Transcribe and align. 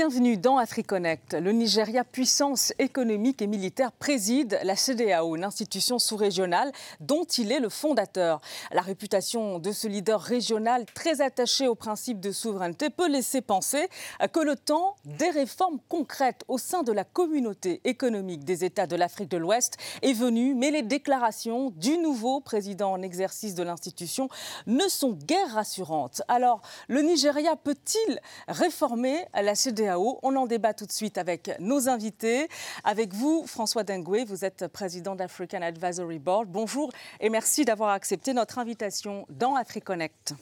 bienvenue 0.00 0.38
dans 0.38 0.56
AfriConnect. 0.56 1.34
Le 1.34 1.52
Nigeria, 1.52 2.04
puissance 2.04 2.72
économique 2.78 3.42
et 3.42 3.46
militaire, 3.46 3.92
préside 3.92 4.58
la 4.62 4.74
CDAO, 4.74 5.36
une 5.36 5.44
institution 5.44 5.98
sous-régionale 5.98 6.72
dont 7.00 7.24
il 7.24 7.52
est 7.52 7.60
le 7.60 7.68
fondateur. 7.68 8.40
La 8.72 8.80
réputation 8.80 9.58
de 9.58 9.72
ce 9.72 9.88
leader 9.88 10.18
régional 10.18 10.86
très 10.94 11.20
attaché 11.20 11.68
au 11.68 11.74
principe 11.74 12.18
de 12.18 12.32
souveraineté 12.32 12.88
peut 12.88 13.10
laisser 13.10 13.42
penser 13.42 13.90
que 14.32 14.40
le 14.40 14.56
temps 14.56 14.96
des 15.04 15.28
réformes 15.28 15.80
concrètes 15.90 16.44
au 16.48 16.56
sein 16.56 16.82
de 16.82 16.92
la 16.92 17.04
communauté 17.04 17.82
économique 17.84 18.46
des 18.46 18.64
États 18.64 18.86
de 18.86 18.96
l'Afrique 18.96 19.28
de 19.28 19.36
l'Ouest 19.36 19.76
est 20.00 20.14
venu, 20.14 20.54
mais 20.54 20.70
les 20.70 20.82
déclarations 20.82 21.74
du 21.76 21.98
nouveau 21.98 22.40
président 22.40 22.92
en 22.92 23.02
exercice 23.02 23.54
de 23.54 23.62
l'institution 23.62 24.30
ne 24.66 24.88
sont 24.88 25.12
guère 25.12 25.52
rassurantes. 25.52 26.22
Alors, 26.26 26.62
le 26.88 27.02
Nigeria 27.02 27.54
peut-il 27.54 28.18
réformer 28.48 29.26
la 29.34 29.54
CDAO 29.54 29.89
on 29.98 30.36
en 30.36 30.46
débat 30.46 30.74
tout 30.74 30.86
de 30.86 30.92
suite 30.92 31.18
avec 31.18 31.50
nos 31.58 31.88
invités. 31.88 32.48
Avec 32.84 33.14
vous, 33.14 33.44
François 33.46 33.82
Dengoué, 33.82 34.24
vous 34.24 34.44
êtes 34.44 34.68
président 34.68 35.14
d'African 35.14 35.62
Advisory 35.62 36.18
Board. 36.18 36.48
Bonjour 36.48 36.90
et 37.20 37.28
merci 37.28 37.64
d'avoir 37.64 37.90
accepté 37.90 38.32
notre 38.32 38.58
invitation 38.58 39.26
dans 39.28 39.54
AfriConnect. 39.54 40.34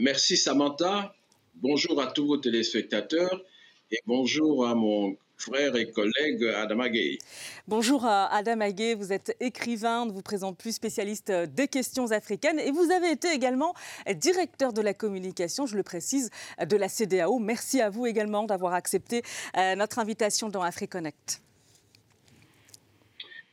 Merci 0.00 0.36
Samantha. 0.36 1.14
Bonjour 1.54 2.00
à 2.00 2.08
tous 2.08 2.26
vos 2.26 2.36
téléspectateurs 2.36 3.42
et 3.90 3.98
bonjour 4.06 4.66
à 4.66 4.74
mon 4.74 5.16
frère 5.36 5.76
et 5.76 5.90
collègue 5.90 6.44
Adam 6.56 6.80
Aguay. 6.80 7.18
Bonjour 7.68 8.04
Adam 8.04 8.60
Aguay, 8.60 8.94
vous 8.94 9.12
êtes 9.12 9.36
écrivain, 9.40 10.06
ne 10.06 10.12
vous 10.12 10.22
présente 10.22 10.56
plus, 10.56 10.72
spécialiste 10.72 11.30
des 11.30 11.68
questions 11.68 12.10
africaines 12.10 12.58
et 12.58 12.70
vous 12.70 12.90
avez 12.90 13.10
été 13.10 13.28
également 13.32 13.74
directeur 14.14 14.72
de 14.72 14.80
la 14.80 14.94
communication, 14.94 15.66
je 15.66 15.76
le 15.76 15.82
précise, 15.82 16.30
de 16.64 16.76
la 16.76 16.88
CDAO. 16.88 17.38
Merci 17.38 17.80
à 17.80 17.90
vous 17.90 18.06
également 18.06 18.44
d'avoir 18.44 18.74
accepté 18.74 19.22
euh, 19.56 19.74
notre 19.74 19.98
invitation 19.98 20.48
dans 20.48 20.62
AfriConnect. 20.62 21.40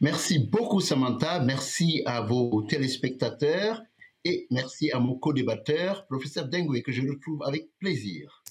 Merci 0.02 0.40
beaucoup 0.40 0.82
Samantha, 0.82 1.40
merci 1.40 2.02
à 2.06 2.22
vos 2.22 2.62
téléspectateurs 2.64 3.82
et 4.26 4.48
merci 4.52 4.92
à 4.92 5.00
mon 5.00 5.16
co-débatteur, 5.16 6.06
professeur 6.08 6.48
Dengue, 6.48 6.82
que 6.82 6.92
je 6.92 7.02
retrouve 7.02 7.44
avec 7.44 7.68
plaisir. 7.80 8.42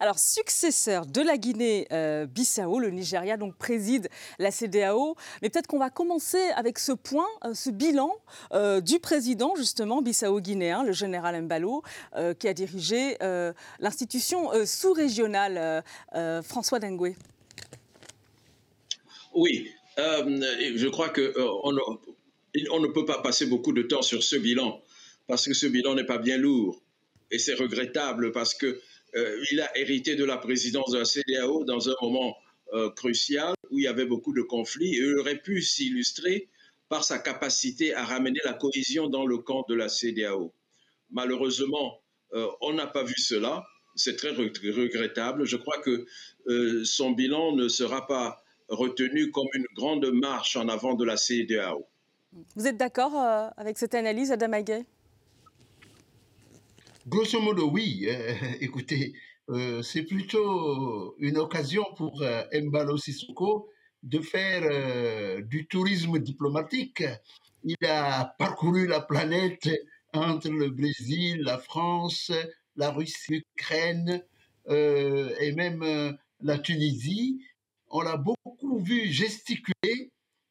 Alors, 0.00 0.18
successeur 0.18 1.06
de 1.06 1.22
la 1.22 1.38
Guinée-Bissau, 1.38 2.78
le 2.78 2.90
Nigeria 2.90 3.36
donc 3.36 3.56
préside 3.56 4.08
la 4.38 4.50
CDAO. 4.50 5.16
Mais 5.40 5.48
peut-être 5.48 5.66
qu'on 5.66 5.78
va 5.78 5.88
commencer 5.88 6.42
avec 6.56 6.78
ce 6.78 6.92
point, 6.92 7.26
euh, 7.44 7.54
ce 7.54 7.70
bilan 7.70 8.12
euh, 8.52 8.80
du 8.80 8.98
président 8.98 9.54
justement 9.56 10.02
bissau-guinéen, 10.02 10.82
le 10.82 10.92
général 10.92 11.40
Mbalo, 11.42 11.82
euh, 12.16 12.34
qui 12.34 12.48
a 12.48 12.54
dirigé 12.54 13.16
l'institution 13.78 14.50
sous-régionale. 14.64 15.82
François 16.42 16.78
Dengue. 16.78 17.14
Oui, 19.34 19.70
je 19.96 20.88
crois 20.88 21.08
qu'on 21.08 21.72
on 22.70 22.80
ne 22.80 22.86
peut 22.88 23.04
pas 23.04 23.20
passer 23.22 23.46
beaucoup 23.46 23.72
de 23.72 23.82
temps 23.82 24.02
sur 24.02 24.22
ce 24.22 24.36
bilan 24.36 24.82
parce 25.26 25.46
que 25.46 25.54
ce 25.54 25.66
bilan 25.66 25.94
n'est 25.94 26.04
pas 26.04 26.18
bien 26.18 26.36
lourd. 26.36 26.82
Et 27.30 27.38
c'est 27.38 27.54
regrettable 27.54 28.32
parce 28.32 28.54
qu'il 28.54 28.76
euh, 29.16 29.62
a 29.62 29.78
hérité 29.78 30.16
de 30.16 30.24
la 30.24 30.36
présidence 30.36 30.90
de 30.90 30.98
la 30.98 31.04
CDAO 31.04 31.64
dans 31.64 31.88
un 31.88 31.94
moment 32.02 32.36
euh, 32.72 32.90
crucial 32.90 33.54
où 33.70 33.78
il 33.78 33.84
y 33.84 33.88
avait 33.88 34.06
beaucoup 34.06 34.32
de 34.34 34.42
conflits 34.42 34.94
et 34.94 34.98
il 34.98 35.18
aurait 35.18 35.38
pu 35.38 35.62
s'illustrer 35.62 36.48
par 36.88 37.02
sa 37.02 37.18
capacité 37.18 37.94
à 37.94 38.04
ramener 38.04 38.40
la 38.44 38.52
cohésion 38.52 39.08
dans 39.08 39.26
le 39.26 39.38
camp 39.38 39.64
de 39.68 39.74
la 39.74 39.88
CDAO. 39.88 40.52
Malheureusement, 41.10 42.00
euh, 42.34 42.46
on 42.60 42.74
n'a 42.74 42.86
pas 42.86 43.04
vu 43.04 43.14
cela. 43.16 43.64
C'est 43.96 44.16
très 44.16 44.30
regrettable. 44.30 45.46
Je 45.46 45.56
crois 45.56 45.78
que 45.78 46.04
son 46.84 47.12
bilan 47.12 47.54
ne 47.54 47.68
sera 47.68 48.08
pas 48.08 48.42
retenu 48.68 49.30
comme 49.30 49.46
une 49.54 49.66
grande 49.76 50.06
marche 50.06 50.56
en 50.56 50.68
avant 50.68 50.94
de 50.94 51.04
la 51.04 51.16
CDAO. 51.16 51.86
Vous 52.56 52.66
êtes 52.66 52.76
d'accord 52.76 53.14
avec 53.56 53.78
cette 53.78 53.94
analyse, 53.94 54.32
Adam 54.32 54.52
Aguet 54.52 54.84
Grosso 57.06 57.38
modo, 57.38 57.68
oui. 57.70 58.06
Euh, 58.08 58.34
écoutez, 58.60 59.12
euh, 59.50 59.82
c'est 59.82 60.04
plutôt 60.04 61.14
une 61.18 61.36
occasion 61.36 61.84
pour 61.96 62.22
euh, 62.22 62.42
Mbalo 62.52 62.96
Sissoko 62.96 63.68
de 64.02 64.20
faire 64.20 65.42
du 65.46 65.66
tourisme 65.66 66.18
diplomatique. 66.18 67.04
Il 67.62 67.76
a 67.86 68.34
parcouru 68.38 68.86
la 68.86 69.00
planète 69.00 69.70
entre 70.12 70.50
le 70.50 70.68
Brésil, 70.68 71.40
la 71.42 71.56
France, 71.56 72.30
la 72.76 72.90
Russie, 72.90 73.42
l'Ukraine 73.56 74.22
et 74.68 75.52
même 75.56 76.18
la 76.42 76.58
Tunisie. 76.58 77.40
On 77.88 78.02
l'a 78.02 78.18
beaucoup 78.18 78.78
vu 78.78 79.10
gesticuler, 79.10 80.10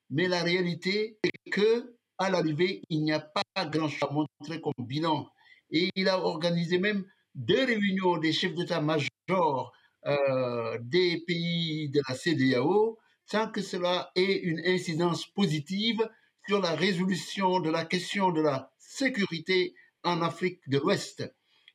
mais 0.10 0.28
la 0.28 0.42
réalité 0.42 1.20
est 1.24 1.52
que 1.52 1.94
à 2.18 2.32
l'arrivée, 2.32 2.82
il 2.90 3.04
n'y 3.04 3.12
a 3.12 3.20
pas 3.20 3.44
grand-chose 3.66 4.10
à 4.10 4.12
montrer 4.12 4.62
comme 4.62 4.74
bilan. 4.80 5.28
Et 5.74 5.90
il 5.96 6.08
a 6.08 6.20
organisé 6.20 6.78
même 6.78 7.04
deux 7.36 7.66
réunions 7.66 8.18
des 8.18 8.32
chefs 8.32 8.54
d'état-major 8.54 9.74
euh, 10.06 10.78
des 10.82 11.24
pays 11.26 11.90
de 11.90 12.02
la 12.08 12.16
CDAO 12.16 13.00
sans 13.26 13.50
que 13.50 13.62
cela 13.62 14.12
ait 14.16 14.38
une 14.40 14.60
incidence 14.66 15.26
positive 15.28 16.08
sur 16.46 16.60
la 16.60 16.76
résolution 16.76 17.62
de 17.62 17.70
la 17.70 17.86
question 17.86 18.32
de 18.32 18.42
la 18.42 18.70
sécurité 18.78 19.74
en 20.04 20.22
Afrique 20.22 20.60
de 20.68 20.78
l'Ouest. 20.78 21.24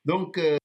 Donc, 0.04 0.36
euh, 0.36 0.58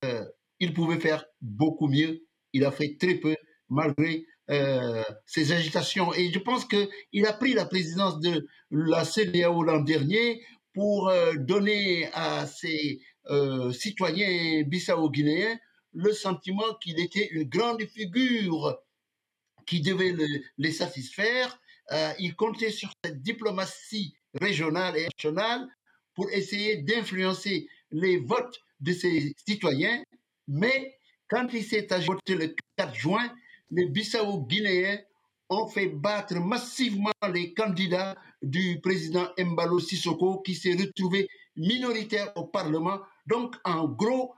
il 0.59 0.73
pouvait 0.73 0.99
faire 0.99 1.25
beaucoup 1.41 1.87
mieux. 1.87 2.25
Il 2.51 2.65
a 2.65 2.71
fait 2.71 2.97
très 2.99 3.15
peu 3.15 3.35
malgré 3.69 4.25
euh, 4.49 5.01
ses 5.25 5.53
agitations. 5.53 6.13
Et 6.13 6.31
je 6.33 6.39
pense 6.39 6.65
qu'il 6.65 7.25
a 7.25 7.33
pris 7.33 7.53
la 7.53 7.65
présidence 7.65 8.19
de 8.19 8.45
la 8.71 9.05
CDAO 9.05 9.63
l'an 9.63 9.79
dernier 9.79 10.43
pour 10.73 11.11
donner 11.37 12.09
à 12.13 12.45
ses 12.47 12.99
euh, 13.29 13.71
citoyen 13.71 14.63
bissau-guinéen 14.63 15.57
le 15.93 16.11
sentiment 16.11 16.73
qu'il 16.81 16.99
était 16.99 17.27
une 17.31 17.43
grande 17.43 17.83
figure 17.83 18.77
qui 19.65 19.81
devait 19.81 20.15
les 20.57 20.71
satisfaire. 20.71 21.59
Euh, 21.91 22.11
il 22.19 22.35
comptait 22.35 22.71
sur 22.71 22.91
cette 23.03 23.21
diplomatie 23.21 24.15
régionale 24.33 24.97
et 24.97 25.05
nationale 25.05 25.67
pour 26.15 26.29
essayer 26.31 26.77
d'influencer 26.77 27.67
les 27.91 28.17
votes 28.17 28.59
de 28.79 28.91
ses 28.91 29.35
citoyens. 29.47 30.03
Mais 30.47 30.97
quand 31.27 31.47
il 31.53 31.63
s'est 31.63 31.87
voté 32.05 32.35
le 32.35 32.55
4 32.77 32.95
juin, 32.95 33.33
les 33.71 33.85
Bissau-Guinéens 33.85 34.99
ont 35.49 35.67
fait 35.67 35.87
battre 35.87 36.35
massivement 36.35 37.11
les 37.33 37.53
candidats 37.53 38.15
du 38.41 38.79
président 38.81 39.29
Mbalo 39.37 39.79
Sissoko 39.79 40.41
qui 40.41 40.55
s'est 40.55 40.75
retrouvé 40.75 41.27
minoritaire 41.55 42.31
au 42.35 42.45
Parlement 42.45 42.99
donc, 43.25 43.55
en 43.63 43.87
gros, 43.87 44.35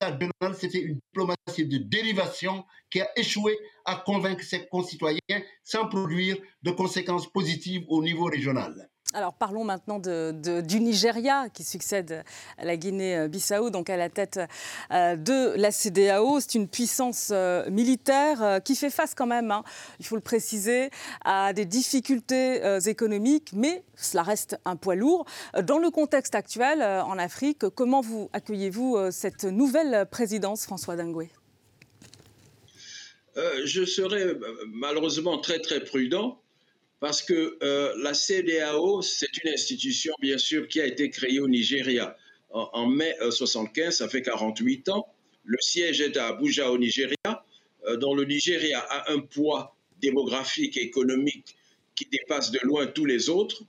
c'était 0.00 0.80
une 0.80 0.98
diplomatie 0.98 1.66
de 1.66 1.78
dérivation 1.78 2.64
qui 2.90 3.00
a 3.00 3.08
échoué 3.16 3.58
à 3.84 3.96
convaincre 3.96 4.42
ses 4.42 4.66
concitoyens 4.66 5.20
sans 5.64 5.88
produire 5.88 6.36
de 6.62 6.70
conséquences 6.70 7.30
positives 7.30 7.84
au 7.88 8.02
niveau 8.02 8.24
régional. 8.24 8.90
Alors 9.14 9.34
parlons 9.34 9.64
maintenant 9.64 9.98
du 9.98 10.80
Nigeria 10.80 11.48
qui 11.52 11.64
succède 11.64 12.24
à 12.56 12.64
la 12.64 12.78
Guinée-Bissau, 12.78 13.68
donc 13.68 13.90
à 13.90 13.98
la 13.98 14.08
tête 14.08 14.40
euh, 14.90 15.16
de 15.16 15.54
la 15.56 15.70
CDAO. 15.70 16.40
C'est 16.40 16.54
une 16.54 16.66
puissance 16.66 17.28
euh, 17.30 17.68
militaire 17.68 18.42
euh, 18.42 18.58
qui 18.58 18.74
fait 18.74 18.88
face 18.88 19.14
quand 19.14 19.26
même, 19.26 19.50
hein, 19.50 19.64
il 20.00 20.06
faut 20.06 20.14
le 20.14 20.22
préciser, 20.22 20.88
à 21.24 21.52
des 21.52 21.66
difficultés 21.66 22.60
économiques, 22.86 23.50
mais 23.52 23.84
cela 23.96 24.22
reste 24.22 24.56
un 24.64 24.76
poids 24.76 24.94
lourd. 24.94 25.26
Dans 25.62 25.78
le 25.78 25.90
contexte 25.90 26.34
actuel 26.34 26.82
en 26.82 27.18
Afrique, 27.18 27.68
comment 27.70 28.00
vous 28.00 28.30
accueillez-vous 28.32 29.10
cette 29.10 29.44
nouvelle 29.44 30.06
présidence, 30.10 30.64
François 30.64 30.96
Dingoué 30.96 31.30
Je 33.64 33.84
serais 33.84 34.36
malheureusement 34.68 35.38
très 35.38 35.60
très 35.60 35.80
prudent 35.80 36.41
parce 37.02 37.20
que 37.20 37.58
euh, 37.64 37.92
la 37.96 38.14
CDAO, 38.14 39.02
c'est 39.02 39.36
une 39.42 39.50
institution, 39.52 40.14
bien 40.20 40.38
sûr, 40.38 40.68
qui 40.68 40.80
a 40.80 40.86
été 40.86 41.10
créée 41.10 41.40
au 41.40 41.48
Nigeria 41.48 42.16
en, 42.50 42.86
mai 42.86 43.16
1975, 43.18 43.86
euh, 43.86 43.90
ça 43.90 44.08
fait 44.08 44.22
48 44.22 44.88
ans. 44.90 45.08
Le 45.42 45.58
siège 45.60 46.00
est 46.00 46.16
à 46.16 46.28
Abuja, 46.28 46.70
au 46.70 46.78
Nigeria, 46.78 47.16
euh, 47.88 47.96
dont 47.96 48.14
le 48.14 48.24
Nigeria 48.24 48.78
a 48.78 49.10
un 49.10 49.18
poids 49.18 49.74
démographique 50.00 50.76
et 50.76 50.82
économique 50.82 51.56
qui 51.96 52.06
dépasse 52.06 52.52
de 52.52 52.60
loin 52.62 52.86
tous 52.86 53.04
les 53.04 53.28
autres, 53.28 53.64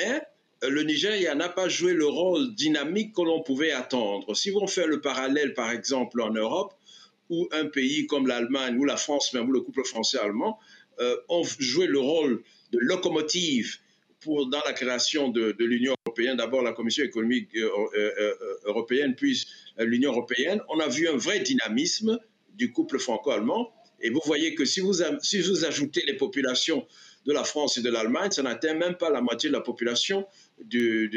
mais 0.00 0.20
le 0.68 0.82
Nigeria 0.82 1.36
n'a 1.36 1.50
pas 1.50 1.68
joué 1.68 1.92
le 1.92 2.06
rôle 2.06 2.52
dynamique 2.56 3.14
que 3.14 3.22
l'on 3.22 3.44
pouvait 3.44 3.70
attendre. 3.70 4.34
Si 4.34 4.50
on 4.56 4.66
fait 4.66 4.88
le 4.88 5.00
parallèle, 5.00 5.54
par 5.54 5.70
exemple, 5.70 6.20
en 6.20 6.30
Europe, 6.30 6.74
où 7.30 7.48
un 7.52 7.66
pays 7.66 8.08
comme 8.08 8.26
l'Allemagne 8.26 8.76
ou 8.76 8.84
la 8.84 8.96
France, 8.96 9.32
même 9.34 9.48
ou 9.50 9.52
le 9.52 9.60
couple 9.60 9.84
français-allemand, 9.84 10.58
ont 11.28 11.42
joué 11.58 11.86
le 11.86 11.98
rôle 11.98 12.42
de 12.72 12.78
locomotive 12.78 13.78
pour, 14.22 14.48
dans 14.48 14.62
la 14.64 14.72
création 14.72 15.28
de, 15.28 15.54
l'Union 15.58 15.94
européenne, 16.06 16.36
d'abord 16.36 16.62
la 16.62 16.72
Commission 16.72 17.04
économique 17.04 17.48
euh, 17.56 17.68
euh, 17.94 18.10
euh, 18.18 18.34
européenne, 18.64 19.14
puis 19.14 19.44
l'Union 19.78 20.12
européenne, 20.12 20.60
on 20.68 20.78
a 20.80 20.88
vu 20.88 21.08
un 21.08 21.16
vrai 21.16 21.40
dynamisme 21.40 22.18
du 22.54 22.72
couple 22.72 22.98
franco-allemand. 22.98 23.72
Et 24.00 24.10
vous 24.10 24.20
voyez 24.24 24.54
que 24.54 24.64
si 24.64 24.80
vous, 24.80 24.94
si 25.22 25.40
vous 25.40 25.64
ajoutez 25.64 26.02
les 26.06 26.14
populations 26.14 26.86
de 27.24 27.32
la 27.32 27.44
France 27.44 27.78
et 27.78 27.82
de 27.82 27.90
l'Allemagne, 27.90 28.32
ça 28.32 28.42
n'atteint 28.42 28.74
même 28.74 28.96
pas 28.96 29.10
la 29.10 29.20
moitié 29.20 29.48
de 29.48 29.54
la 29.54 29.60
population 29.60 30.26
du, 30.64 31.08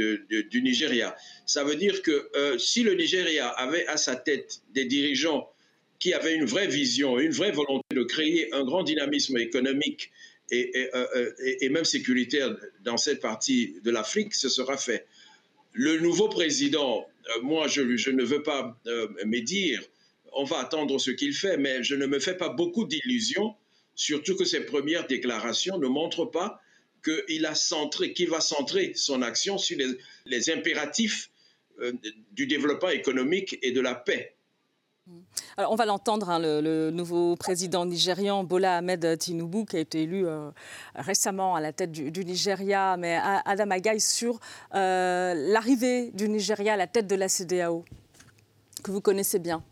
Nigeria. 0.54 1.16
Ça 1.48 1.64
veut 1.64 1.76
dire 1.76 2.04
que 2.04 2.30
si 2.60 2.84
le 2.84 2.94
Nigeria 2.94 3.50
avait 3.50 3.88
à 3.88 3.98
sa 3.98 4.16
tête 4.16 4.62
des 4.72 4.86
dirigeants 4.86 5.50
qui 5.98 6.14
avaient 6.14 6.36
une 6.36 6.46
vraie 6.46 6.68
vision, 6.68 7.18
une 7.20 7.32
vraie 7.32 7.52
volonté 7.52 7.96
de 7.96 8.04
créer 8.04 8.54
un 8.54 8.64
grand 8.64 8.84
dynamisme 8.84 9.38
économique 9.38 10.12
et, 10.52 10.80
et, 10.80 10.96
euh, 10.96 11.32
et 11.62 11.70
même 11.70 11.86
sécuritaire 11.86 12.56
dans 12.84 12.98
cette 12.98 13.20
partie 13.20 13.76
de 13.84 13.92
l'Afrique, 13.92 14.34
ce 14.34 14.50
sera 14.50 14.78
fait. 14.78 15.06
Le 15.74 16.00
nouveau 16.00 16.30
président, 16.30 17.06
euh, 17.36 17.42
moi, 17.42 17.68
je, 17.68 17.82
ne 17.82 18.24
veux 18.24 18.44
pas 18.44 18.80
me 18.86 19.40
dire, 19.40 19.82
on 20.34 20.44
va 20.44 20.60
attendre 20.60 21.00
ce 21.00 21.12
qu'il 21.12 21.34
fait, 21.34 21.58
mais 21.58 21.84
je 21.84 21.96
ne 21.96 22.06
me 22.06 22.20
fais 22.20 22.36
pas 22.36 22.50
beaucoup 22.50 22.86
d'illusions 22.86 23.56
surtout 23.96 24.36
que 24.36 24.46
ses 24.46 24.62
premières 24.62 25.08
déclarations 25.08 25.78
ne 25.78 25.88
montrent 25.88 26.26
pas 26.26 26.62
qu'il 27.04 27.46
a 27.46 27.56
centré, 27.56 28.14
qu'il 28.14 28.30
va 28.30 28.42
centrer 28.42 28.94
son 28.96 29.22
action 29.22 29.58
sur 29.58 29.78
les, 30.26 30.50
impératifs 30.50 31.30
euh, 31.82 31.94
du 32.32 32.48
développement 32.48 32.90
économique 32.90 33.58
et 33.62 33.72
de 33.72 33.82
la 33.82 33.96
paix. 33.96 34.35
Alors, 35.58 35.72
on 35.72 35.76
va 35.76 35.86
l'entendre, 35.86 36.30
hein, 36.30 36.40
le, 36.40 36.90
nouveau 36.90 37.36
président 37.36 37.86
nigérian 37.86 38.44
Bola 38.44 38.78
Ahmed 38.78 39.18
Tinubu, 39.18 39.66
qui 39.66 39.78
a 39.78 39.80
été 39.80 40.04
élu 40.04 40.26
euh, 40.26 40.50
récemment 40.96 41.56
à 41.56 41.62
la 41.62 41.74
tête 41.74 41.92
du, 41.92 42.26
Nigeria, 42.26 42.98
mais 42.98 43.20
Adam 43.46 43.70
Agaï 43.70 44.02
sur 44.02 44.40
euh, 44.74 45.34
l'arrivée 45.34 46.12
du 46.12 46.28
Nigeria 46.28 46.74
à 46.74 46.78
la 46.78 46.88
tête 46.88 47.08
de 47.08 47.16
la 47.16 47.30
CDAO, 47.30 47.86
que 48.84 48.92
vous 48.92 49.02
connaissez 49.02 49.40
bien. 49.40 49.64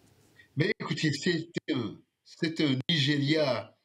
Mais 0.56 0.71
écoutez, 0.80 1.12
c'est 1.12 2.62
un 2.62 2.77
Nigeria 2.89 3.75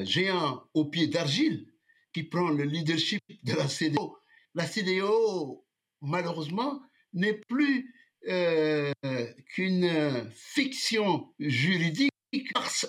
géant 0.00 0.62
au 0.72 0.86
pied 0.86 1.08
d'argile 1.08 1.66
qui 2.14 2.22
prend 2.22 2.48
le 2.48 2.64
leadership 2.64 3.20
de 3.44 3.52
la 3.54 3.68
CDO. 3.68 4.16
La 4.54 4.66
CDO, 4.66 5.64
malheureusement, 6.00 6.80
n'est 7.12 7.34
plus 7.48 7.92
euh, 8.28 8.92
qu'une 9.54 10.30
fiction 10.32 11.26
juridique, 11.40 12.12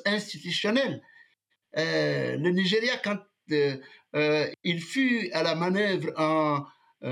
institutionnelle. 0.06 1.02
Euh, 1.78 2.38
le 2.38 2.52
Nigeria, 2.52 2.98
quand 3.04 3.18
euh, 3.52 4.52
il 4.64 4.80
fut 4.80 5.30
à 5.34 5.44
la 5.44 5.56
manœuvre 5.56 6.12
en 6.18 6.66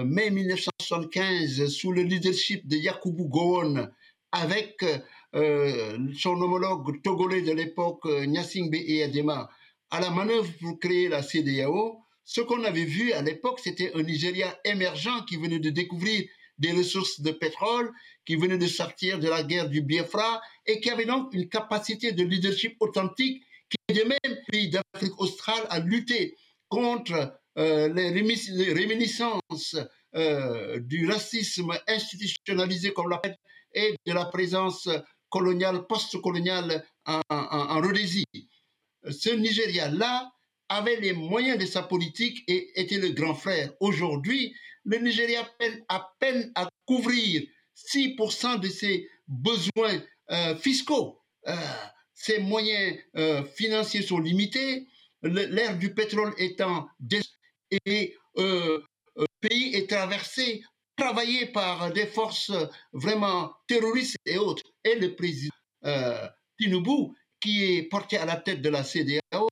mai 0.05 0.29
1975 0.29 1.67
sous 1.67 1.91
le 1.91 2.03
leadership 2.03 2.67
de 2.67 2.77
Yakubu 2.77 3.25
Gowon 3.25 3.89
avec 4.31 4.85
son 5.33 6.41
homologue 6.41 7.01
togolais 7.01 7.41
de 7.41 7.51
l'époque, 7.51 8.05
Nyasingbe 8.05 8.75
Eyadema, 8.75 9.49
à 9.89 9.99
la 9.99 10.11
manœuvre 10.11 10.49
pour 10.61 10.79
créer 10.79 11.09
la 11.09 11.21
CDAO, 11.23 11.99
ce 12.23 12.39
qu'on 12.39 12.63
avait 12.63 12.85
vu 12.85 13.11
à 13.11 13.21
l'époque, 13.21 13.59
c'était 13.61 13.91
un 13.95 14.03
Nigeria 14.03 14.57
émergent 14.63 15.25
qui 15.27 15.35
venait 15.35 15.59
de 15.59 15.69
découvrir 15.69 16.23
des 16.61 16.71
ressources 16.71 17.19
de 17.21 17.31
pétrole, 17.31 17.91
qui 18.25 18.35
venait 18.35 18.57
de 18.57 18.67
sortir 18.67 19.19
de 19.19 19.27
la 19.27 19.43
guerre 19.43 19.67
du 19.67 19.81
Biafra 19.81 20.41
et 20.65 20.79
qui 20.79 20.89
avait 20.89 21.05
donc 21.05 21.33
une 21.33 21.49
capacité 21.49 22.11
de 22.11 22.23
leadership 22.23 22.77
authentique 22.79 23.43
qui 23.69 23.77
aidait 23.89 24.05
même 24.05 24.37
pays 24.47 24.69
d'Afrique 24.69 25.19
australe 25.19 25.65
à 25.69 25.79
lutter 25.79 26.37
contre 26.69 27.33
euh, 27.57 27.91
les 27.93 28.09
réminiscences 28.73 29.75
euh, 30.15 30.79
du 30.79 31.09
racisme 31.09 31.71
institutionnalisé, 31.87 32.93
comme 32.93 33.09
l'appelle, 33.09 33.37
et 33.73 33.95
de 34.05 34.13
la 34.13 34.25
présence 34.25 34.87
coloniale, 35.29 35.87
post-coloniale 35.87 36.85
en, 37.05 37.21
en, 37.29 37.75
en 37.75 37.81
Rhodésie. 37.81 38.25
Ce 39.09 39.29
Nigeria-là 39.29 40.31
avait 40.71 40.99
les 41.01 41.13
moyens 41.13 41.57
de 41.57 41.65
sa 41.65 41.83
politique 41.83 42.43
et 42.47 42.71
était 42.79 42.97
le 42.97 43.09
grand 43.09 43.35
frère. 43.35 43.73
Aujourd'hui, 43.81 44.55
le 44.85 44.97
Nigeria 44.99 45.43
peine 45.59 45.83
à 45.89 46.13
peine 46.19 46.51
à 46.55 46.69
couvrir 46.85 47.43
6% 47.75 48.59
de 48.59 48.67
ses 48.69 49.09
besoins 49.27 50.01
euh, 50.31 50.55
fiscaux. 50.55 51.19
Euh, 51.47 51.55
ses 52.13 52.39
moyens 52.39 52.97
euh, 53.17 53.43
financiers 53.43 54.01
sont 54.01 54.19
limités, 54.19 54.87
l'ère 55.23 55.77
du 55.77 55.93
pétrole 55.93 56.33
étant 56.37 56.87
et 57.85 58.15
le 58.35 58.85
pays 59.41 59.75
est 59.75 59.89
traversé, 59.89 60.63
travaillé 60.95 61.47
par 61.47 61.91
des 61.91 62.05
forces 62.05 62.51
vraiment 62.93 63.53
terroristes 63.67 64.17
et 64.25 64.37
autres. 64.37 64.63
Et 64.83 64.95
le 64.95 65.15
président 65.15 65.53
Tinubu 66.57 67.13
qui 67.41 67.63
est 67.65 67.83
porté 67.83 68.17
à 68.17 68.25
la 68.25 68.35
tête 68.37 68.61
de 68.61 68.69
la 68.69 68.83
CDAO, 68.83 69.49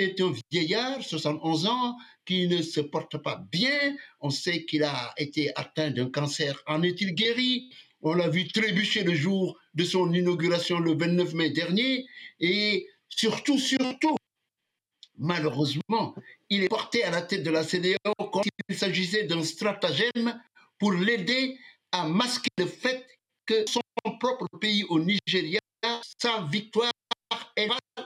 est 0.00 0.20
un 0.20 0.32
vieillard, 0.50 1.02
71 1.02 1.66
ans, 1.66 1.96
qui 2.24 2.48
ne 2.48 2.62
se 2.62 2.80
porte 2.80 3.18
pas 3.18 3.42
bien. 3.50 3.96
On 4.20 4.30
sait 4.30 4.64
qu'il 4.64 4.82
a 4.84 5.12
été 5.16 5.50
atteint 5.56 5.90
d'un 5.90 6.10
cancer. 6.10 6.62
En 6.66 6.82
est-il 6.82 7.14
guéri? 7.14 7.70
On 8.02 8.14
l'a 8.14 8.28
vu 8.28 8.48
trébucher 8.48 9.04
le 9.04 9.14
jour 9.14 9.58
de 9.74 9.84
son 9.84 10.12
inauguration 10.12 10.80
le 10.80 10.94
29 10.94 11.34
mai 11.34 11.50
dernier. 11.50 12.06
Et 12.40 12.86
surtout, 13.08 13.58
surtout, 13.58 14.16
malheureusement, 15.18 16.14
il 16.48 16.64
est 16.64 16.68
porté 16.68 17.04
à 17.04 17.10
la 17.10 17.22
tête 17.22 17.42
de 17.42 17.50
la 17.50 17.62
CDAO 17.62 17.96
comme 18.32 18.42
s'il 18.68 18.78
s'agissait 18.78 19.24
d'un 19.24 19.44
stratagème 19.44 20.40
pour 20.78 20.92
l'aider 20.92 21.58
à 21.92 22.08
masquer 22.08 22.50
le 22.58 22.66
fait 22.66 23.06
que 23.44 23.64
son 23.68 23.80
propre 24.18 24.46
pays 24.60 24.84
au 24.84 24.98
Nigeria, 25.00 25.60
sa 26.18 26.42
victoire 26.50 26.92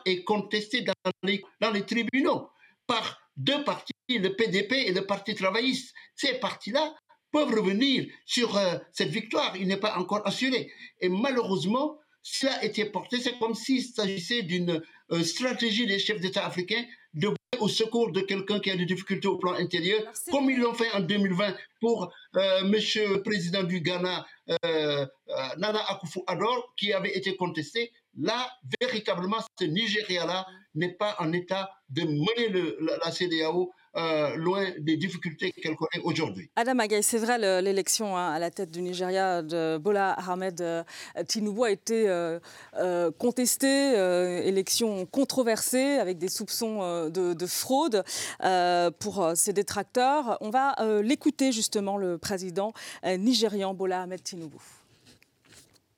est 0.04 0.24
contestée 0.24 0.82
dans 0.82 0.94
les, 1.22 1.42
dans 1.60 1.70
les 1.70 1.84
tribunaux 1.84 2.48
par 2.86 3.20
deux 3.36 3.64
partis, 3.64 3.92
le 4.08 4.34
PDP 4.34 4.72
et 4.86 4.92
le 4.92 5.06
Parti 5.06 5.34
travailliste. 5.34 5.94
Ces 6.14 6.34
partis-là 6.34 6.94
peuvent 7.32 7.52
revenir 7.52 8.06
sur 8.24 8.56
euh, 8.56 8.76
cette 8.92 9.08
victoire. 9.08 9.56
Il 9.56 9.66
n'est 9.66 9.76
pas 9.76 9.98
encore 9.98 10.26
assuré. 10.26 10.70
Et 11.00 11.08
malheureusement, 11.08 11.98
cela 12.22 12.52
a 12.54 12.64
été 12.64 12.84
porté. 12.84 13.18
C'est 13.18 13.38
comme 13.38 13.54
s'il 13.54 13.82
s'agissait 13.82 14.42
d'une 14.42 14.80
euh, 15.10 15.22
stratégie 15.24 15.86
des 15.86 15.98
chefs 15.98 16.20
d'État 16.20 16.46
africains 16.46 16.84
de 17.12 17.30
au 17.60 17.68
secours 17.68 18.10
de 18.10 18.20
quelqu'un 18.20 18.58
qui 18.58 18.70
a 18.70 18.76
des 18.76 18.84
difficultés 18.84 19.28
au 19.28 19.38
plan 19.38 19.52
intérieur, 19.52 20.02
comme 20.32 20.50
ils 20.50 20.58
l'ont 20.58 20.74
fait 20.74 20.90
en 20.92 20.98
2020 20.98 21.54
pour 21.80 22.12
euh, 22.34 22.64
Monsieur 22.64 23.08
le 23.08 23.22
Président 23.22 23.62
du 23.62 23.80
Ghana, 23.80 24.26
Nana 25.56 25.78
Akufo-Addo, 25.88 26.64
qui 26.76 26.92
avait 26.92 27.16
été 27.16 27.36
contesté 27.36 27.92
là, 28.18 28.48
véritablement, 28.80 29.38
ce 29.58 29.64
Nigeria-là 29.64 30.46
n'est 30.74 30.92
pas 30.92 31.16
en 31.18 31.32
état 31.32 31.70
de 31.88 32.02
mener 32.02 32.74
la, 32.80 33.10
CDAO 33.12 33.72
euh, 33.96 34.34
loin 34.34 34.66
des 34.80 34.96
difficultés 34.96 35.52
qu'elle 35.52 35.76
connaît 35.76 36.02
aujourd'hui. 36.02 36.50
Adam 36.56 36.78
Agaï, 36.80 37.02
c'est 37.02 37.18
vrai, 37.18 37.38
l'élection 37.62 38.16
hein, 38.16 38.32
à 38.32 38.38
la 38.40 38.50
tête 38.50 38.72
du 38.72 38.82
Nigeria 38.82 39.42
de 39.42 39.78
Bola 39.78 40.12
Ahmed 40.12 40.60
euh, 40.60 40.82
Tinubu 41.28 41.62
a 41.62 41.70
été 41.70 42.08
euh, 42.08 42.40
contestée, 43.18 43.94
élection 44.46 45.06
controversée 45.06 45.98
avec 46.00 46.18
des 46.18 46.28
soupçons 46.28 47.08
de, 47.08 47.34
de, 47.34 47.46
fraude 47.46 48.02
pour 48.98 49.32
ses 49.36 49.52
détracteurs. 49.52 50.38
On 50.40 50.50
va 50.50 50.74
l'écouter 51.02 51.52
justement, 51.52 51.96
le 51.96 52.18
président 52.18 52.72
nigérian 53.04 53.74
Bola 53.74 54.02
Ahmed 54.02 54.22
Tinubu. 54.22 54.58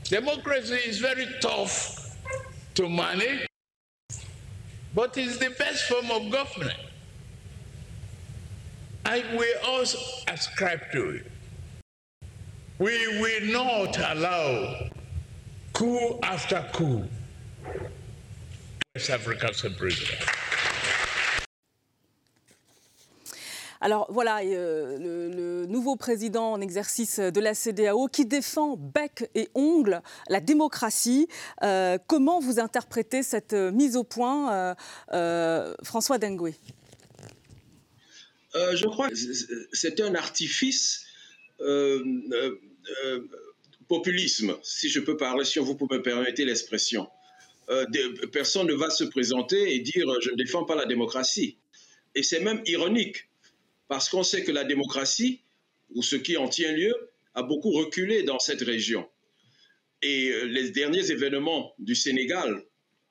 Democracy 0.08 0.74
is 0.74 1.00
very 1.00 1.26
tough 1.40 2.16
to 2.74 2.88
manage, 2.88 3.48
but 4.94 5.16
it's 5.18 5.38
the 5.38 5.50
best 5.50 5.88
form 5.88 6.10
of 6.12 6.30
government. 6.30 6.78
And 9.04 9.38
we 9.38 9.52
also 9.66 9.98
ascribe 10.28 10.80
to 10.92 11.10
it. 11.10 11.32
We 12.78 13.20
will 13.20 13.52
not 13.52 13.98
allow 13.98 14.90
coup 15.72 16.20
after 16.22 16.64
coup 16.72 17.08
West 18.94 19.10
Africa's 19.10 19.64
president. 19.76 20.45
Alors 23.86 24.08
voilà, 24.10 24.40
euh, 24.40 24.98
le, 24.98 25.66
nouveau 25.66 25.94
président 25.94 26.50
en 26.50 26.60
exercice 26.60 27.20
de 27.20 27.38
la 27.38 27.54
CDAO 27.54 28.08
qui 28.08 28.26
défend 28.26 28.76
bec 28.76 29.30
et 29.36 29.48
ongle 29.54 30.02
la 30.28 30.40
démocratie. 30.40 31.28
Euh, 31.62 31.96
comment 32.08 32.40
vous 32.40 32.58
interprétez 32.58 33.22
cette 33.22 33.52
mise 33.52 33.94
au 33.94 34.02
point, 34.02 34.74
euh, 35.12 35.72
François 35.84 36.18
Dengue 36.18 36.52
Je 38.56 38.86
crois 38.88 39.08
que 39.08 39.14
c'est 39.72 40.00
un 40.00 40.16
artifice 40.16 41.06
populisme, 43.86 44.56
si 44.64 44.88
je 44.88 44.98
peux 44.98 45.16
parler, 45.16 45.44
si 45.44 45.60
vous 45.60 45.78
me 45.88 46.02
permettez 46.02 46.44
l'expression. 46.44 47.08
personne 48.32 48.66
ne 48.66 48.74
va 48.74 48.90
se 48.90 49.04
présenter 49.04 49.76
et 49.76 49.78
dire 49.78 50.08
je 50.20 50.30
ne 50.30 50.34
défends 50.34 50.64
pas 50.64 50.74
la 50.74 50.86
démocratie. 50.86 51.56
Et 52.16 52.24
c'est 52.24 52.40
même 52.40 52.60
ironique 52.66 53.28
parce 53.88 54.08
qu'on 54.08 54.22
sait 54.22 54.42
que 54.44 54.52
la 54.52 54.64
démocratie, 54.64 55.42
ou 55.94 56.02
ce 56.02 56.16
qui 56.16 56.36
en 56.36 56.48
tient 56.48 56.72
lieu, 56.72 56.94
a 57.34 57.42
beaucoup 57.42 57.70
reculé 57.70 58.22
dans 58.22 58.38
cette 58.38 58.62
région. 58.62 59.08
Et 60.02 60.30
euh, 60.30 60.44
les 60.44 60.70
derniers 60.70 61.10
événements 61.10 61.74
du 61.78 61.94
Sénégal 61.94 62.62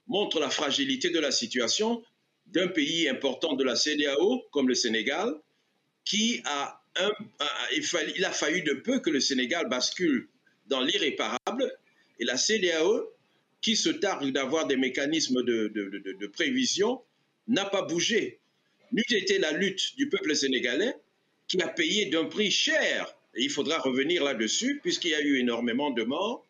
montre 0.07 0.39
la 0.39 0.49
fragilité 0.49 1.09
de 1.09 1.19
la 1.19 1.31
situation 1.31 2.03
d'un 2.47 2.67
pays 2.67 3.07
important 3.09 3.53
de 3.53 3.63
la 3.63 3.75
CDAO 3.75 4.43
comme 4.51 4.67
le 4.67 4.75
Sénégal, 4.75 5.33
qui 6.03 6.41
a 6.45 6.81
il, 8.15 8.23
a 8.23 8.31
fallu 8.31 8.61
de 8.61 8.73
peu 8.73 8.99
que 8.99 9.09
le 9.09 9.19
Sénégal 9.19 9.67
bascule 9.67 10.29
dans 10.67 10.81
l'irréparable 10.81 11.77
et 12.19 12.23
la 12.23 12.37
CDAO, 12.37 13.11
qui 13.61 13.75
se 13.75 13.89
targue 13.89 14.31
d'avoir 14.31 14.67
des 14.67 14.77
mécanismes 14.77 15.43
de 15.43 16.27
prévision, 16.27 17.01
n'a 17.47 17.65
pas 17.65 17.81
bougé. 17.81 18.39
N'eût 18.95 19.03
été 19.09 19.39
la 19.39 19.51
lutte 19.51 19.97
du 19.97 20.07
peuple 20.07 20.33
sénégalais 20.37 20.95
qui 21.49 21.61
a 21.61 21.67
payé 21.67 22.05
d'un 22.05 22.23
prix 22.23 22.49
cher, 22.49 23.13
et 23.35 23.43
il 23.43 23.49
faudra 23.49 23.77
revenir 23.79 24.23
là-dessus, 24.23 24.79
puisqu'il 24.81 25.11
y 25.11 25.15
a 25.15 25.21
eu 25.21 25.37
énormément 25.37 25.91
de 25.91 26.03
morts, 26.03 26.47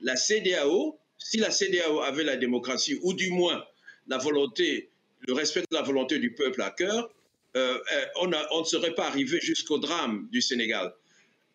la 0.00 0.14
CDAO, 0.14 0.96
si 1.18 1.38
la 1.38 1.50
CDAO 1.50 1.98
avait 2.02 2.22
la 2.22 2.36
démocratie, 2.36 2.96
ou 3.02 3.14
du 3.14 3.32
moins 3.32 3.64
la 4.06 4.16
volonté, 4.16 4.90
le 5.26 5.32
respect 5.34 5.62
de 5.62 5.74
la 5.76 5.82
volonté 5.82 6.20
du 6.20 6.34
peuple 6.34 6.62
à 6.62 6.70
cœur, 6.70 7.12
euh, 7.56 7.80
euh, 7.92 8.06
on, 8.20 8.30
on, 8.52 8.60
ne 8.60 8.64
serait 8.64 8.94
pas 8.94 9.08
arrivé 9.08 9.40
jusqu'au 9.40 9.78
drame 9.78 10.28
du 10.30 10.40
Sénégal. 10.40 10.94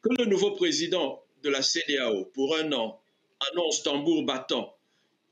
Que 0.02 0.10
le 0.20 0.26
nouveau 0.26 0.52
président 0.52 1.24
de 1.44 1.50
la 1.52 1.62
CDAO, 1.62 2.26
pour 2.34 2.58
un 2.58 2.70
an, 2.74 3.02
annonce 3.54 3.82
tambour 3.84 4.24
battant 4.24 4.76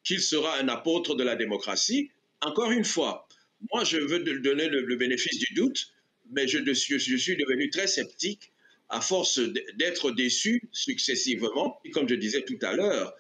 qu'il 0.06 0.22
sera 0.22 0.58
un 0.58 0.70
apôtre 0.70 1.16
de 1.16 1.24
la 1.26 1.36
démocratie, 1.36 2.12
encore 2.40 2.72
une 2.72 2.86
fois, 2.86 3.28
moi 3.72 3.84
je 3.84 3.98
veux 3.98 4.20
donner 4.40 4.70
le, 4.70 4.96
bénéfice 4.96 5.38
du 5.38 5.54
doute, 5.54 5.94
mais 6.32 6.48
je, 6.48 6.58
suis 6.74 7.38
devenu 7.38 7.70
très 7.70 7.88
sceptique 7.88 8.52
à 8.90 9.02
force 9.02 9.40
d'être 9.76 10.12
déçu 10.12 10.64
successivement. 10.72 11.80
Comme 11.94 12.08
je 12.10 12.16
disais 12.16 12.44
tout 12.44 12.60
à 12.62 12.74
l'heure, 12.74 13.14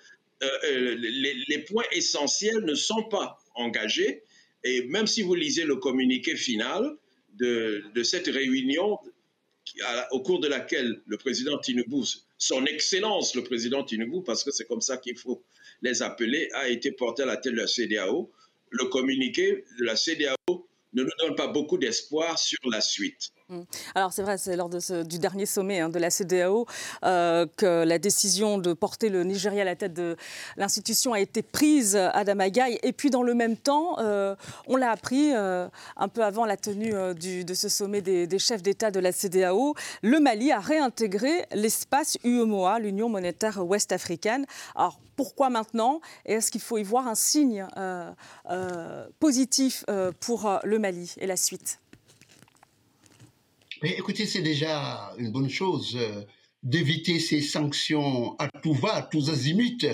euh, 0.43 0.95
les, 0.95 1.35
les, 1.47 1.59
points 1.59 1.85
essentiels 1.91 2.63
ne 2.65 2.73
sont 2.73 3.03
pas 3.03 3.37
engagés. 3.55 4.23
Et 4.63 4.83
même 4.85 5.07
si 5.07 5.21
vous 5.21 5.35
lisez 5.35 5.63
le 5.63 5.75
communiqué 5.75 6.35
final, 6.35 6.97
de, 7.41 8.03
cette 8.03 8.27
réunion 8.27 8.97
au 10.11 10.21
cours 10.21 10.39
de 10.39 10.47
laquelle 10.47 11.01
le 11.05 11.17
président 11.17 11.57
Tinubu, 11.57 12.03
son 12.37 12.65
Excellence 12.65 13.35
le 13.35 13.43
président 13.43 13.83
Tinubu, 13.83 14.23
parce 14.23 14.43
que 14.43 14.51
c'est 14.51 14.65
comme 14.65 14.81
ça 14.81 14.97
qu'il 14.97 15.17
faut 15.17 15.43
les 15.81 16.01
appeler, 16.01 16.49
a 16.53 16.67
été 16.67 16.91
porté 16.91 17.23
à 17.23 17.25
la 17.25 17.37
tête 17.37 17.53
de 17.53 17.57
la 17.57 17.67
CDAO. 17.67 18.31
Le 18.71 18.85
communiqué 18.85 19.65
de 19.79 19.83
la 19.83 19.95
CDAO 19.95 20.35
ne 20.93 21.03
nous 21.03 21.11
donne 21.19 21.35
pas 21.35 21.47
beaucoup 21.47 21.77
d'espoir 21.77 22.39
sur 22.39 22.59
la 22.69 22.81
suite. 22.81 23.31
Mmh. 23.51 23.63
Alors 23.95 24.13
c'est 24.13 24.21
vrai, 24.23 24.37
c'est 24.37 24.55
lors 24.55 24.69
du 24.69 25.19
dernier 25.19 25.45
sommet 25.45 25.81
hein, 25.81 25.89
de 25.89 25.99
la 25.99 26.09
CDAO 26.09 26.65
euh, 27.03 27.45
que 27.57 27.83
la 27.83 27.99
décision 27.99 28.57
de 28.57 28.71
porter 28.71 29.09
le 29.09 29.25
Nigeria 29.25 29.63
à 29.63 29.65
la 29.65 29.75
tête 29.75 29.93
de 29.93 30.15
l'institution 30.55 31.11
a 31.11 31.19
été 31.19 31.41
prise 31.41 31.97
à 31.97 32.23
Damagaï. 32.23 32.79
Et 32.81 32.93
puis 32.93 33.09
dans 33.09 33.23
le 33.23 33.33
même 33.33 33.57
temps, 33.57 33.99
euh, 33.99 34.37
on 34.67 34.77
l'a 34.77 34.91
appris 34.91 35.33
euh, 35.35 35.67
un 35.97 36.07
peu 36.07 36.23
avant 36.23 36.45
la 36.45 36.55
tenue 36.55 36.93
de 36.93 37.53
ce 37.53 37.67
sommet 37.67 38.01
des, 38.01 38.39
chefs 38.39 38.63
d'État 38.63 38.89
de 38.89 39.01
la 39.01 39.11
CDAO, 39.11 39.75
le 40.01 40.19
Mali 40.21 40.53
a 40.53 40.59
réintégré 40.59 41.45
l'espace 41.51 42.17
UEMOA, 42.23 42.79
l'Union 42.79 43.09
monétaire 43.09 43.65
ouest-africaine. 43.67 44.45
Alors 44.75 44.97
pourquoi 45.17 45.49
maintenant? 45.49 45.99
Est-ce 46.25 46.51
qu'il 46.51 46.61
faut 46.61 46.77
y 46.77 46.83
voir 46.83 47.09
un 47.09 47.15
signe 47.15 47.67
positif 49.19 49.83
pour 50.21 50.59
le 50.63 50.79
Mali 50.79 51.13
et 51.17 51.27
la 51.27 51.35
suite? 51.35 51.80
Mais 53.81 53.91
écoutez, 53.97 54.25
c'est 54.25 54.41
déjà 54.41 55.13
une 55.17 55.31
bonne 55.31 55.49
chose 55.49 55.97
euh, 55.99 56.23
d'éviter 56.61 57.19
ces 57.19 57.41
sanctions 57.41 58.35
à 58.37 58.47
tout 58.61 58.73
va, 58.73 58.95
à 58.95 59.01
tous 59.01 59.29
azimuts, 59.29 59.87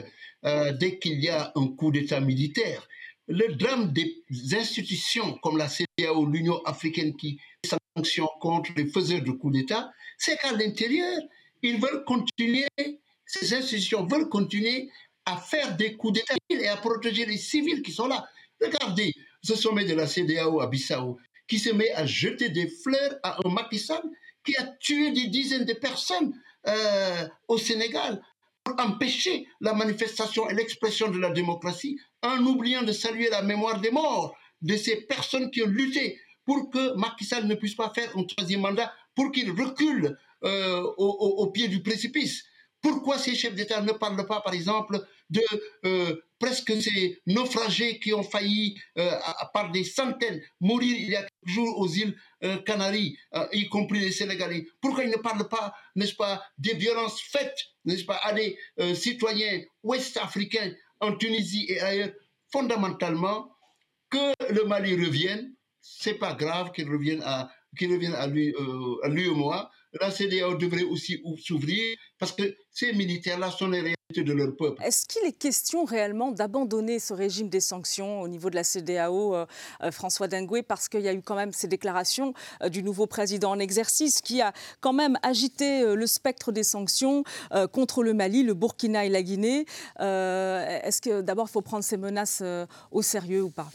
euh, 0.45 0.73
dès 0.73 0.99
qu'il 0.99 1.23
y 1.23 1.29
a 1.29 1.51
un 1.55 1.67
coup 1.67 1.91
d'État 1.91 2.19
militaire. 2.19 2.87
Le 3.27 3.55
drame 3.55 3.93
des 3.93 4.23
institutions 4.53 5.37
comme 5.41 5.57
la 5.57 5.69
CDAO, 5.69 6.25
l'Union 6.25 6.61
africaine 6.65 7.15
qui 7.15 7.39
sanctionne 7.65 8.27
contre 8.41 8.71
les 8.75 8.87
faiseurs 8.87 9.21
de 9.21 9.31
coups 9.31 9.53
d'État, 9.53 9.91
c'est 10.17 10.37
qu'à 10.37 10.51
l'intérieur, 10.51 11.17
ils 11.61 11.79
veulent 11.79 12.03
continuer, 12.05 12.67
ces 13.25 13.53
institutions 13.53 14.05
veulent 14.05 14.29
continuer 14.29 14.89
à 15.25 15.37
faire 15.37 15.75
des 15.75 15.95
coups 15.95 16.13
d'État 16.13 16.35
et 16.49 16.67
à 16.67 16.77
protéger 16.77 17.25
les 17.25 17.37
civils 17.37 17.81
qui 17.81 17.91
sont 17.91 18.07
là. 18.07 18.25
Regardez 18.61 19.13
ce 19.41 19.55
sommet 19.55 19.85
de 19.85 19.93
la 19.93 20.07
CDAO 20.07 20.61
à 20.61 20.67
Bissau 20.67 21.17
qui 21.47 21.59
se 21.59 21.69
met 21.69 21.91
à 21.93 22.05
jeter 22.05 22.49
des 22.49 22.67
fleurs 22.67 23.15
à 23.23 23.37
un 23.45 23.49
Macky 23.49 23.85
qui 24.43 24.55
a 24.57 24.63
tué 24.79 25.11
des 25.11 25.27
dizaines 25.27 25.65
de 25.65 25.73
personnes 25.73 26.33
euh, 26.67 27.27
au 27.47 27.57
Sénégal 27.57 28.21
pour 28.63 28.75
empêcher 28.79 29.47
la 29.61 29.73
manifestation 29.73 30.49
et 30.49 30.53
l'expression 30.53 31.09
de 31.09 31.17
la 31.19 31.29
démocratie, 31.29 31.99
en 32.21 32.39
oubliant 32.45 32.83
de 32.83 32.91
saluer 32.91 33.29
la 33.29 33.41
mémoire 33.41 33.79
des 33.79 33.91
morts 33.91 34.35
de 34.61 34.75
ces 34.75 34.97
personnes 35.05 35.51
qui 35.51 35.61
ont 35.63 35.67
lutté 35.67 36.19
pour 36.45 36.69
que 36.69 36.95
Macky 36.95 37.25
Sall 37.25 37.45
ne 37.45 37.55
puisse 37.55 37.75
pas 37.75 37.91
faire 37.93 38.09
un 38.17 38.23
troisième 38.23 38.61
mandat, 38.61 38.91
pour 39.15 39.31
qu'il 39.31 39.49
recule 39.51 40.17
euh, 40.43 40.81
au, 40.97 41.47
pied 41.47 41.67
du 41.67 41.81
précipice. 41.81 42.43
Pourquoi 42.81 43.17
ces 43.17 43.35
chefs 43.35 43.55
d'État 43.55 43.81
ne 43.81 43.91
parlent 43.91 44.27
pas, 44.27 44.41
par 44.41 44.53
exemple, 44.53 45.03
de 45.29 45.41
euh, 45.85 46.15
presque 46.39 46.71
ces 46.81 47.21
naufragés 47.25 47.99
qui 47.99 48.13
ont 48.13 48.23
failli, 48.23 48.79
euh, 48.97 49.11
par 49.53 49.71
des 49.71 49.83
centaines, 49.83 50.41
mourir 50.59 50.95
il 50.97 51.09
y 51.09 51.15
a 51.15 51.21
quelques 51.21 51.53
jours 51.53 51.79
aux 51.79 51.87
îles 51.87 52.15
euh, 52.43 52.57
Canaries, 52.59 53.17
y 53.53 53.67
compris 53.69 53.99
les 53.99 54.11
Sénégalais. 54.11 54.67
Pourquoi 54.81 55.03
ils 55.03 55.09
ne 55.09 55.17
parlent 55.17 55.47
pas, 55.49 55.73
n'est-ce 55.95 56.15
pas, 56.15 56.43
des 56.57 56.73
violences 56.75 57.21
faites, 57.21 57.57
n'est-ce 57.85 58.05
pas, 58.05 58.19
à 58.23 58.33
des 58.33 58.57
citoyens 58.93 59.61
ouest-africains 59.83 60.73
en 60.99 61.15
Tunisie 61.15 61.65
et 61.69 61.79
ailleurs? 61.79 62.11
Fondamentalement, 62.51 63.49
que 64.09 64.53
le 64.53 64.63
Mali 64.63 64.95
revienne, 64.95 65.53
c'est 65.81 66.13
pas 66.13 66.33
grave 66.33 66.71
qu'il 66.71 66.89
revienne 66.89 67.21
à 67.25 67.51
qu'il 67.77 67.91
revienne 67.91 68.15
à 68.15 68.25
lui, 68.27 68.55
à 69.03 69.09
lui 69.09 69.27
ou 69.27 69.35
moi, 69.35 69.69
la 69.99 70.09
CDAO 70.09 70.55
devrait 70.55 70.83
aussi 70.83 71.21
s'ouvrir 71.43 71.97
parce 72.17 72.31
que 72.31 72.55
ces 72.71 72.93
militaires-là 72.93 73.51
sont 73.51 73.67
les 73.67 73.96
de 74.15 74.33
leur 74.33 74.55
peuple. 74.55 74.81
Est-ce 74.83 75.05
qu'il 75.05 75.25
est 75.27 75.37
question 75.37 75.83
réellement 75.83 76.31
d'abandonner 76.31 76.97
ce 76.97 77.13
régime 77.13 77.49
des 77.49 77.59
sanctions 77.59 78.21
au 78.21 78.29
niveau 78.29 78.49
de 78.49 78.55
la 78.55 78.63
CDAO, 78.63 79.35
euh, 79.35 79.45
euh, 79.83 79.91
François 79.91 80.29
Dengoué, 80.29 80.63
parce 80.63 80.87
qu'il 80.87 81.01
y 81.01 81.09
a 81.09 81.13
eu 81.13 81.21
quand 81.21 81.35
même 81.35 81.51
ces 81.51 81.67
déclarations 81.67 82.33
euh, 82.63 82.69
du 82.69 82.83
nouveau 82.83 83.05
président 83.05 83.51
en 83.51 83.59
exercice 83.59 84.21
qui 84.21 84.41
a 84.41 84.53
quand 84.79 84.93
même 84.93 85.17
agité 85.23 85.83
le 85.93 86.07
spectre 86.07 86.51
des 86.51 86.63
sanctions 86.63 87.23
contre 87.71 88.03
le 88.03 88.13
Mali, 88.13 88.43
le 88.43 88.53
Burkina 88.53 89.05
et 89.05 89.09
la 89.09 89.21
Guinée. 89.21 89.65
Est-ce 89.99 91.01
que 91.01 91.21
d'abord 91.21 91.47
il 91.49 91.51
faut 91.51 91.61
prendre 91.61 91.83
ces 91.83 91.97
menaces 91.97 92.43
au 92.91 93.01
sérieux 93.01 93.43
ou 93.43 93.49
pas? 93.49 93.69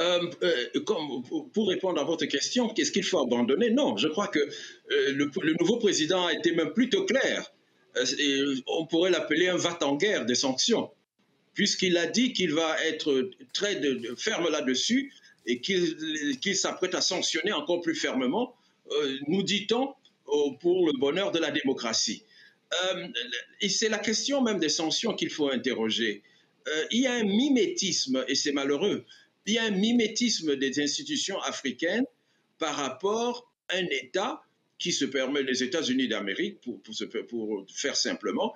Euh, 0.00 0.30
euh, 0.44 0.80
comme, 0.86 1.22
pour 1.52 1.68
répondre 1.68 2.00
à 2.00 2.04
votre 2.04 2.24
question, 2.26 2.68
qu'est-ce 2.68 2.92
qu'il 2.92 3.02
faut 3.02 3.18
abandonner? 3.18 3.70
Non, 3.70 3.96
je 3.96 4.06
crois 4.06 4.28
que 4.28 4.38
euh, 4.38 5.12
le, 5.12 5.54
nouveau 5.58 5.78
président 5.78 6.26
a 6.26 6.32
été 6.32 6.52
même 6.52 6.72
plutôt 6.72 7.04
clair. 7.04 7.50
On 8.66 8.86
pourrait 8.86 9.10
l'appeler 9.10 9.48
un 9.48 9.56
va-t-en-guerre 9.56 10.26
des 10.26 10.34
sanctions, 10.34 10.90
puisqu'il 11.54 11.96
a 11.96 12.06
dit 12.06 12.32
qu'il 12.32 12.54
va 12.54 12.82
être 12.84 13.30
très 13.52 13.80
ferme 14.16 14.50
là-dessus 14.50 15.12
et 15.46 15.60
qu'il 15.60 16.56
s'apprête 16.56 16.94
à 16.94 17.00
sanctionner 17.00 17.52
encore 17.52 17.80
plus 17.80 17.94
fermement, 17.94 18.54
nous 19.26 19.42
dit-on, 19.42 19.94
pour 20.60 20.86
le 20.86 20.98
bonheur 20.98 21.32
de 21.32 21.38
la 21.38 21.50
démocratie. 21.50 22.24
et 23.60 23.68
c'est 23.68 23.88
la 23.88 23.98
question 23.98 24.42
même 24.42 24.58
des 24.58 24.68
sanctions 24.68 25.14
qu'il 25.14 25.30
faut 25.30 25.50
interroger. 25.50 26.22
il 26.90 27.00
y 27.00 27.06
a 27.06 27.14
un 27.14 27.24
mimétisme, 27.24 28.24
et 28.28 28.34
c'est 28.34 28.52
malheureux, 28.52 29.04
il 29.46 29.54
y 29.54 29.58
a 29.58 29.64
un 29.64 29.70
mimétisme 29.70 30.56
des 30.56 30.80
institutions 30.80 31.40
africaines 31.40 32.04
par 32.58 32.76
rapport 32.76 33.50
à 33.68 33.76
un 33.76 33.86
État 33.86 34.42
qui 34.78 34.92
se 34.92 35.04
permet, 35.04 35.42
les 35.42 35.62
États-Unis 35.62 36.08
d'Amérique, 36.08 36.60
pour, 36.60 36.80
pour, 36.82 37.66
faire 37.74 37.96
simplement, 37.96 38.54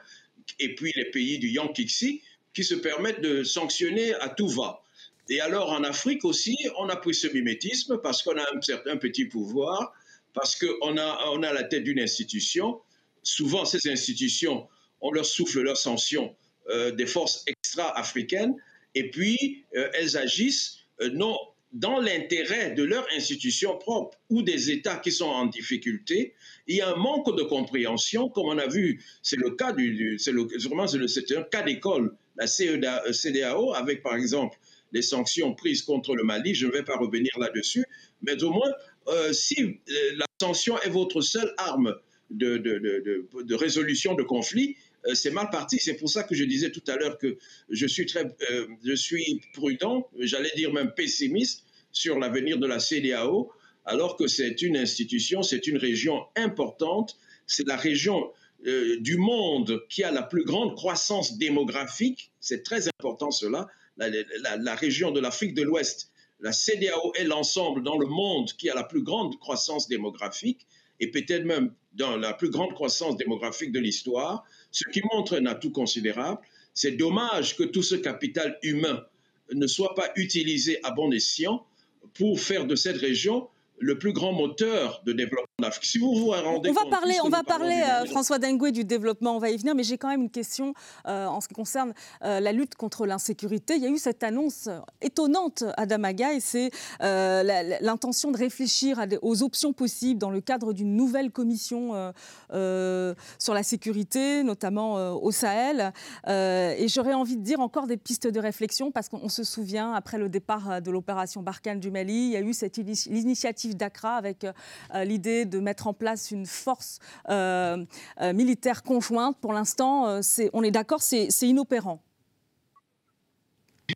et 0.59 0.75
puis 0.75 0.93
les 0.97 1.07
pays 1.07 1.39
du 1.39 1.49
Yankixi, 1.49 2.23
qui 2.55 2.65
se 2.65 2.75
permettent 2.75 3.21
de 3.21 3.43
sanctionner 3.43 4.15
à 4.15 4.29
tout 4.29 4.49
va. 4.49 4.83
Et 5.29 5.41
alors 5.41 5.71
en 5.71 5.85
Afrique 5.85 6.25
aussi, 6.25 6.57
on 6.79 6.89
a 6.89 6.97
pris 6.97 7.15
ce 7.15 7.27
mimétisme 7.29 7.99
parce 8.03 8.23
qu'on 8.23 8.37
a 8.37 8.43
un 8.55 8.61
certain 8.61 8.97
petit 8.97 9.25
pouvoir, 9.25 9.95
parce 10.35 10.57
qu'on 10.57 10.97
a, 10.97 11.29
on 11.31 11.43
a 11.43 11.53
la 11.53 11.63
tête 11.65 11.85
d'une 11.85 12.01
institution. 12.01 12.81
Souvent, 13.23 13.65
ces 13.65 13.89
institutions, 13.89 14.69
on 15.01 15.13
leur 15.13 15.27
souffle 15.27 15.61
leurs 15.63 15.77
sanctions 15.77 16.35
euh, 16.71 16.91
des 16.91 17.07
forces 17.07 17.45
extra-africaines, 17.47 18.55
et 18.95 19.11
puis 19.11 19.65
euh, 19.77 19.89
elles 19.95 20.17
agissent 20.17 20.79
euh, 21.01 21.11
non 21.11 21.37
dans 21.73 21.99
l'intérêt 22.01 22.73
de 22.73 22.83
leur 22.83 23.07
institution 23.17 23.79
propre 23.79 24.19
ou 24.29 24.43
des 24.43 24.71
États 24.71 24.97
qui 24.97 25.11
sont 25.11 25.27
en 25.27 25.47
difficulté, 25.47 26.35
il 26.67 26.77
y 26.77 26.81
a 26.81 26.93
un 26.93 26.97
manque 26.97 27.37
de 27.37 27.43
compréhension, 27.43 28.29
comme 28.29 28.47
on 28.47 28.59
a 28.59 28.67
vu, 28.67 29.03
c'est 29.23 29.37
le 29.37 29.51
cas 29.51 29.73
du, 29.73 30.19
c'est 30.19 30.33
vraiment 30.33 30.87
c'est 30.87 31.37
un 31.37 31.43
cas 31.45 31.63
d'école, 31.63 32.15
la 32.37 32.47
CEDAO, 32.47 33.75
avec 33.75 34.03
par 34.03 34.17
exemple 34.17 34.59
les 34.93 35.03
sanctions 35.03 35.55
prises 35.55 35.83
contre 35.83 36.15
le 36.15 36.23
Mali, 36.23 36.55
je 36.55 36.67
ne 36.67 36.73
vais 36.73 36.83
pas 36.83 36.97
revenir 36.97 37.33
là-dessus, 37.39 37.85
mais 38.21 38.43
au 38.43 38.51
moins, 38.51 38.71
euh, 39.09 39.33
si 39.33 39.63
euh, 39.63 39.73
la 40.17 40.27
sanction 40.41 40.79
est 40.83 40.91
votre 40.91 41.23
seule 41.23 41.55
arme 41.57 41.95
de, 42.31 42.57
de, 42.57 43.55
résolution 43.55 44.15
de 44.15 44.23
conflit, 44.23 44.77
c'est 45.15 45.31
mal 45.31 45.51
parti. 45.51 45.79
C'est 45.79 45.95
pour 45.95 46.09
ça 46.09 46.23
que 46.23 46.35
je 46.35 46.45
disais 46.45 46.71
tout 46.71 46.83
à 46.89 46.97
l'heure 46.97 47.19
que 47.19 47.39
je 47.69 47.87
suis 47.87 48.07
très, 48.07 48.25
euh, 48.51 48.67
je 48.85 48.95
suis 48.95 49.41
prudent, 49.53 50.09
j'allais 50.19 50.53
dire 50.57 50.73
même 50.73 50.93
pessimiste 50.95 51.65
sur 51.93 52.19
l'avenir 52.19 52.59
de 52.59 52.67
la 52.67 52.79
CDAO, 52.79 53.51
alors 53.85 54.17
que 54.17 54.27
c'est 54.27 54.63
une 54.63 54.77
institution, 54.77 55.43
c'est 55.43 55.67
une 55.67 55.77
région 55.77 56.25
importante, 56.37 57.19
c'est 57.47 57.67
la 57.67 57.77
région 57.77 58.31
euh, 58.67 58.99
du 59.01 59.17
monde 59.17 59.83
qui 59.89 60.05
a 60.05 60.13
la 60.13 60.23
plus 60.23 60.45
grande 60.45 60.77
croissance 60.77 61.37
démographique. 61.37 62.31
C'est 62.41 62.63
très 62.63 62.89
important 62.89 63.31
cela. 63.31 63.69
La, 63.97 64.09
la 64.57 64.75
région 64.75 65.11
de 65.11 65.21
l'Afrique 65.21 65.55
de 65.55 65.63
l'Ouest, 65.63 66.11
la 66.41 66.53
CDAO 66.53 67.13
est 67.15 67.25
l'ensemble 67.25 67.83
dans 67.83 67.99
le 67.99 68.07
monde 68.07 68.51
qui 68.57 68.71
a 68.71 68.75
la 68.75 68.85
plus 68.85 69.03
grande 69.03 69.39
croissance 69.39 69.87
démographique 69.89 70.67
et 70.99 71.11
peut-être 71.11 71.45
même 71.45 71.75
dans 71.95 72.17
la 72.17 72.33
plus 72.33 72.51
grande 72.51 72.75
croissance 72.75 73.17
démographique 73.17 73.73
de 73.73 73.81
l'histoire, 73.81 74.45
ce 74.73 74.85
qui 74.89 75.03
montre 75.13 75.37
un 75.37 75.47
atout 75.47 75.71
considérable. 75.71 76.41
C'est 76.75 76.93
dommage 76.93 77.57
que 77.57 77.63
tout 77.63 77.83
ce 77.83 77.95
capital 77.95 78.59
humain 78.63 79.05
ne 79.53 79.67
soit 79.67 79.95
pas 79.95 80.11
utilisé 80.17 80.81
à 80.83 80.91
bon 80.91 81.13
escient 81.13 81.67
pour 82.15 82.41
faire 82.41 82.67
de 82.67 82.75
cette 82.75 82.97
région 82.97 83.49
le 83.83 83.99
plus 83.99 84.13
grand 84.13 84.33
moteur 84.33 85.03
de 85.05 85.13
développement 85.13 85.47
d'Afrique. 85.61 85.85
Si 85.85 85.99
vous 85.99 86.15
vous 86.15 86.31
rendez 86.31 86.71
on 86.71 86.73
va 86.73 86.89
parler, 86.89 87.17
on 87.25 87.29
va 87.29 87.43
parler, 87.43 87.83
euh, 87.83 88.07
François 88.07 88.39
Dengue, 88.39 88.71
du 88.71 88.85
développement, 88.85 89.37
on 89.37 89.39
va 89.39 89.51
y 89.51 89.57
venir, 89.57 89.75
mais 89.75 89.83
j'ai 89.83 89.99
quand 89.99 90.09
même 90.09 90.23
une 90.23 90.31
question 90.31 90.73
euh, 91.07 91.27
en 91.27 91.41
ce 91.41 91.49
qui 91.49 91.55
concerne 91.55 91.93
euh, 92.23 92.39
la 92.39 92.53
lutte 92.53 92.77
contre 92.77 93.07
l'insécurité. 93.07 93.75
Il 93.75 93.83
y 93.83 93.87
a 93.87 93.91
eu 93.91 93.99
cette 93.99 94.23
annonce 94.23 94.69
étonnante 95.01 95.65
à 95.77 95.87
Damaga 95.87 96.33
et 96.33 96.41
c'est 96.41 96.71
l'intention 97.01 98.31
de 98.31 98.37
réfléchir 98.37 99.05
aux 99.23 99.43
options 99.43 99.73
possibles 99.73 100.21
dans 100.21 100.31
le 100.31 100.41
cadre 100.41 100.73
d'une 100.73 100.95
nouvelle 100.95 101.31
commission 101.33 102.13
sur 102.51 103.55
la 103.55 103.63
sécurité, 103.63 104.45
notamment 104.45 105.15
au 105.17 105.31
Sahel. 105.33 105.93
et 106.29 106.87
j'aurais 106.89 107.15
envie 107.15 107.37
de 107.37 107.43
dire 107.43 107.61
encore 107.61 107.87
des 107.87 107.97
pistes 107.97 108.29
de 108.29 108.39
réflexion 108.39 108.91
parce 108.93 109.09
qu'on 109.09 109.29
se 109.29 109.43
souvient, 109.45 109.93
après 109.93 110.19
le 110.19 110.29
départ 110.29 110.81
de 110.81 110.91
l'opération 110.91 111.43
Barkhane 111.43 111.81
du 111.81 111.91
Mali, 111.91 112.27
il 112.27 112.31
y 112.31 112.37
a 112.37 112.41
eu 112.41 112.53
cette 112.53 112.79
initiative 112.79 113.72
d'Accra 113.77 114.17
avec 114.17 114.47
euh, 114.95 115.05
l'idée 115.05 115.45
de 115.45 115.59
mettre 115.59 115.87
en 115.87 115.95
place 115.95 116.31
une 116.31 116.47
force 116.47 116.99
euh, 117.29 117.85
euh, 118.21 118.33
militaire 118.33 118.83
conjointe. 118.83 119.39
Pour 119.41 119.53
l'instant, 119.53 120.21
on 120.53 120.63
est 120.63 120.71
d'accord, 120.71 121.03
c'est 121.03 121.29
inopérant. 121.43 122.03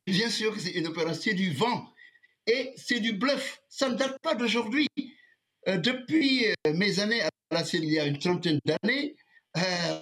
Bien 0.06 0.30
sûr 0.30 0.54
que 0.54 0.60
c'est 0.60 0.72
inopérant, 0.72 1.14
c'est 1.14 1.34
du 1.34 1.52
vent 1.52 1.86
et 2.46 2.72
c'est 2.76 3.00
du 3.00 3.12
bluff. 3.12 3.60
Ça 3.68 3.88
ne 3.88 3.94
date 3.94 4.18
pas 4.20 4.34
d'aujourd'hui. 4.34 4.88
depuis 5.66 6.46
mes 6.74 7.00
années 7.00 7.22
à 7.22 7.28
la 7.50 7.62
il 7.72 7.84
y 7.86 7.98
a 7.98 8.04
une 8.04 8.18
trentaine 8.18 8.60
d'années, 8.64 9.16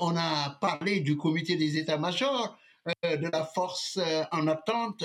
on 0.00 0.16
a 0.16 0.58
parlé 0.60 1.00
du 1.00 1.16
comité 1.16 1.56
des 1.56 1.78
états-majors, 1.78 2.58
de 3.02 3.28
la 3.30 3.44
force 3.44 3.98
en 4.32 4.46
attente. 4.48 5.04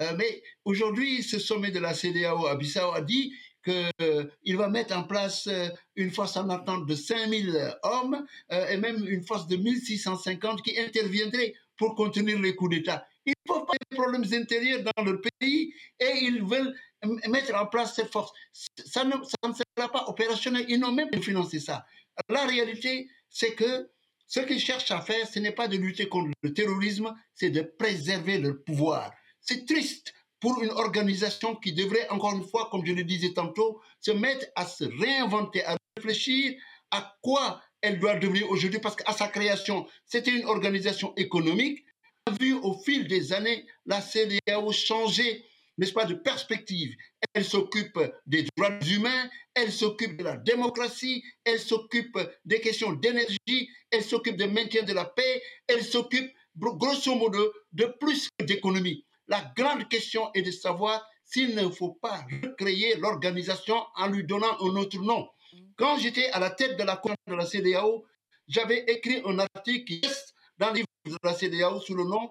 mais 0.00 0.42
aujourd'hui, 0.64 1.22
ce 1.22 1.38
sommet 1.38 1.70
de 1.70 1.78
la 1.78 1.94
CDAO 1.94 2.46
à 2.46 2.56
Bissau 2.56 2.92
a 2.92 3.00
dit 3.00 3.32
qu'il 3.64 3.90
euh, 4.02 4.56
va 4.56 4.68
mettre 4.68 4.96
en 4.96 5.04
place 5.04 5.46
euh, 5.46 5.68
une 5.96 6.10
force 6.10 6.36
en 6.36 6.48
attente 6.50 6.86
de 6.86 6.94
5000 6.94 7.76
hommes 7.82 8.24
euh, 8.52 8.68
et 8.68 8.76
même 8.76 9.06
une 9.08 9.22
force 9.22 9.46
de 9.46 9.56
1650 9.56 10.62
qui 10.62 10.78
interviendrait 10.78 11.54
pour 11.76 11.94
contenir 11.94 12.38
les 12.38 12.54
coups 12.54 12.76
d'État. 12.76 13.06
Il 13.26 13.34
ne 13.46 13.54
faut 13.54 13.64
pas 13.64 13.74
des 13.90 13.96
problèmes 13.96 14.24
intérieurs 14.32 14.82
dans 14.96 15.02
le 15.02 15.20
pays 15.20 15.74
et 15.98 16.18
ils 16.22 16.42
veulent 16.42 16.74
mettre 17.28 17.54
en 17.54 17.66
place 17.66 17.94
cette 17.96 18.12
force. 18.12 18.32
Ça 18.52 19.04
ne, 19.04 19.12
ça 19.12 19.48
ne 19.48 19.54
sera 19.54 19.90
pas 19.90 20.04
opérationnel. 20.08 20.66
Ils 20.68 20.78
n'ont 20.78 20.92
même 20.92 21.10
pas 21.10 21.20
financé 21.20 21.58
ça. 21.58 21.86
La 22.28 22.46
réalité, 22.46 23.08
c'est 23.30 23.54
que 23.54 23.88
ce 24.26 24.40
qu'ils 24.40 24.60
cherchent 24.60 24.90
à 24.90 25.00
faire, 25.00 25.26
ce 25.26 25.38
n'est 25.38 25.52
pas 25.52 25.68
de 25.68 25.76
lutter 25.76 26.08
contre 26.08 26.30
le 26.42 26.52
terrorisme, 26.52 27.14
c'est 27.34 27.50
de 27.50 27.62
préserver 27.62 28.38
leur 28.38 28.62
pouvoir. 28.62 29.10
C'est 29.40 29.66
triste 29.66 30.14
pour 30.44 30.62
une 30.62 30.72
organisation 30.72 31.56
qui 31.56 31.72
devrait, 31.72 32.06
encore 32.10 32.34
une 32.34 32.46
fois, 32.46 32.68
comme 32.70 32.84
je 32.84 32.92
le 32.92 33.02
disais 33.02 33.32
tantôt, 33.32 33.80
se 34.02 34.10
mettre 34.10 34.44
à 34.56 34.66
se 34.66 34.84
réinventer, 34.84 35.64
à 35.64 35.74
réfléchir 35.96 36.52
à 36.90 37.16
quoi 37.22 37.62
elle 37.80 37.98
doit 37.98 38.16
devenir 38.16 38.50
aujourd'hui, 38.50 38.78
parce 38.78 38.94
qu'à 38.94 39.14
sa 39.14 39.28
création, 39.28 39.86
c'était 40.04 40.36
une 40.36 40.44
organisation 40.44 41.14
économique. 41.16 41.86
On 42.26 42.32
a 42.34 42.36
vu 42.38 42.52
au 42.52 42.74
fil 42.74 43.08
des 43.08 43.32
années 43.32 43.64
la 43.86 44.02
CDAO 44.02 44.70
changer, 44.70 45.46
n'est-ce 45.78 45.94
pas, 45.94 46.04
de 46.04 46.12
perspective. 46.12 46.94
Elle 47.32 47.46
s'occupe 47.46 47.98
des 48.26 48.44
droits 48.54 48.78
humains, 48.86 49.30
elle 49.54 49.72
s'occupe 49.72 50.18
de 50.18 50.24
la 50.24 50.36
démocratie, 50.36 51.24
elle 51.44 51.58
s'occupe 51.58 52.18
des 52.44 52.60
questions 52.60 52.92
d'énergie, 52.92 53.70
elle 53.90 54.04
s'occupe 54.04 54.36
du 54.36 54.46
maintien 54.46 54.82
de 54.82 54.92
la 54.92 55.06
paix, 55.06 55.42
elle 55.68 55.82
s'occupe, 55.82 56.30
grosso 56.54 57.14
modo, 57.14 57.50
de 57.72 57.86
plus 57.98 58.28
d'économie. 58.42 59.06
La 59.28 59.52
grande 59.56 59.88
question 59.88 60.30
est 60.34 60.42
de 60.42 60.50
savoir 60.50 61.06
s'il 61.24 61.54
ne 61.54 61.68
faut 61.70 61.94
pas 61.94 62.24
recréer 62.42 62.96
l'organisation 62.96 63.76
en 63.96 64.08
lui 64.08 64.24
donnant 64.24 64.60
un 64.60 64.76
autre 64.76 64.98
nom. 64.98 65.28
Quand 65.76 65.98
j'étais 65.98 66.28
à 66.30 66.40
la 66.40 66.50
tête 66.50 66.76
de 66.78 66.84
la 66.84 67.00
de 67.26 67.34
la 67.34 67.46
CDAO, 67.46 68.04
j'avais 68.48 68.84
écrit 68.86 69.22
un 69.24 69.38
article 69.38 69.84
qui 69.84 70.00
est 70.04 70.34
dans 70.58 70.68
le 70.68 70.76
livre 70.76 70.86
de 71.06 71.16
la 71.22 71.32
CDAO 71.32 71.80
sous 71.80 71.94
le 71.94 72.04
nom 72.04 72.30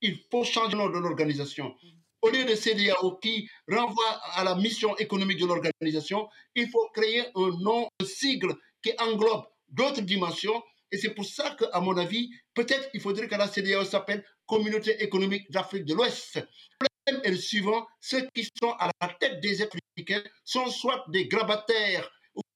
Il 0.00 0.18
faut 0.30 0.42
changer 0.42 0.72
le 0.72 0.78
nom 0.78 0.90
de 0.90 0.98
l'organisation. 0.98 1.74
Au 2.22 2.30
lieu 2.30 2.44
de 2.44 2.54
CDAO 2.54 3.18
qui 3.18 3.48
renvoie 3.68 4.20
à 4.34 4.42
la 4.44 4.56
mission 4.56 4.96
économique 4.96 5.38
de 5.38 5.46
l'organisation, 5.46 6.28
il 6.54 6.68
faut 6.68 6.88
créer 6.92 7.24
un 7.36 7.50
nom, 7.60 7.88
un 8.00 8.04
sigle 8.04 8.54
qui 8.82 8.92
englobe 8.98 9.44
d'autres 9.68 10.00
dimensions. 10.02 10.60
Et 10.90 10.98
c'est 10.98 11.14
pour 11.14 11.24
ça 11.24 11.56
qu'à 11.58 11.80
mon 11.80 11.96
avis, 11.96 12.30
peut-être 12.54 12.90
il 12.94 13.00
faudrait 13.00 13.28
que 13.28 13.34
la 13.36 13.48
CDAO 13.48 13.84
s'appelle 13.84 14.24
communauté 14.52 15.02
économique 15.02 15.50
d'Afrique 15.50 15.86
de 15.86 15.94
l'Ouest. 15.94 16.36
Le 16.78 16.86
problème 16.86 17.24
est 17.24 17.30
le 17.30 17.36
suivant, 17.36 17.86
ceux 18.00 18.28
qui 18.34 18.46
sont 18.60 18.72
à 18.72 18.90
la 19.00 19.08
tête 19.18 19.40
des 19.40 19.62
Africains 19.62 20.22
sont 20.44 20.66
soit 20.66 21.06
des 21.08 21.26
grabataires 21.26 22.06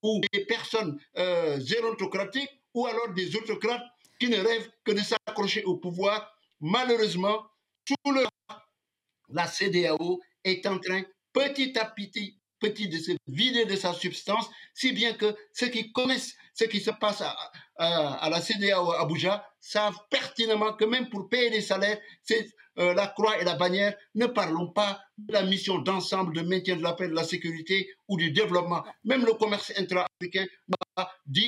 ou 0.03 0.21
des 0.31 0.45
personnes 0.45 1.01
euh, 1.17 1.59
gérontocratiques 1.59 2.51
ou 2.75 2.87
alors 2.87 3.15
des 3.15 3.35
autocrates 3.35 3.83
qui 4.21 4.29
ne 4.29 4.37
rêvent 4.37 4.71
que 4.85 4.93
de 4.93 5.01
s'accrocher 5.01 5.65
au 5.65 5.77
pouvoir. 5.77 6.31
Malheureusement, 6.61 7.47
tout 7.87 8.13
le 8.13 8.27
la 9.31 9.47
CDAO 9.47 10.21
est 10.45 10.67
en 10.67 10.79
train 10.79 11.03
petit 11.33 11.79
à 11.79 11.87
petit, 11.87 12.39
petit 12.61 12.89
de 12.89 12.99
se 12.99 13.13
vider 13.27 13.65
de 13.65 13.75
sa 13.75 13.95
substance, 13.95 14.51
si 14.75 14.93
bien 14.93 15.15
que 15.15 15.35
ceux 15.55 15.69
qui 15.69 15.93
connaissent 15.93 16.37
ce 16.57 16.65
qui 16.65 16.81
se 16.81 16.91
passe 16.91 17.21
à, 17.21 17.37
à, 17.77 18.31
la 18.31 18.41
CDAO 18.41 18.91
à 18.93 19.03
Abuja 19.03 19.47
savent 19.61 19.99
pertinemment 20.11 20.73
que 20.73 20.87
même 20.87 21.11
pour 21.11 21.29
payer 21.29 21.51
les 21.51 21.61
salaires, 21.61 21.99
c'est 22.23 22.49
euh, 22.79 22.95
la 22.95 23.07
croix 23.09 23.39
et 23.39 23.45
la 23.45 23.57
bannière. 23.57 23.95
Ne 24.15 24.27
parlons 24.27 24.73
pas 24.73 24.99
de 25.19 25.35
la 25.35 25.43
mission 25.43 25.79
d'ensemble 25.79 26.35
de 26.35 26.41
maintien 26.41 26.77
de 26.77 26.83
la 26.83 26.95
paix, 26.95 27.09
de 27.09 27.15
la 27.15 27.25
sécurité 27.25 27.91
ou 28.09 28.17
du 28.17 28.31
développement. 28.31 28.83
Même 29.05 29.27
le 29.27 29.35
commerce 29.35 29.71
intra-africain, 29.77 30.47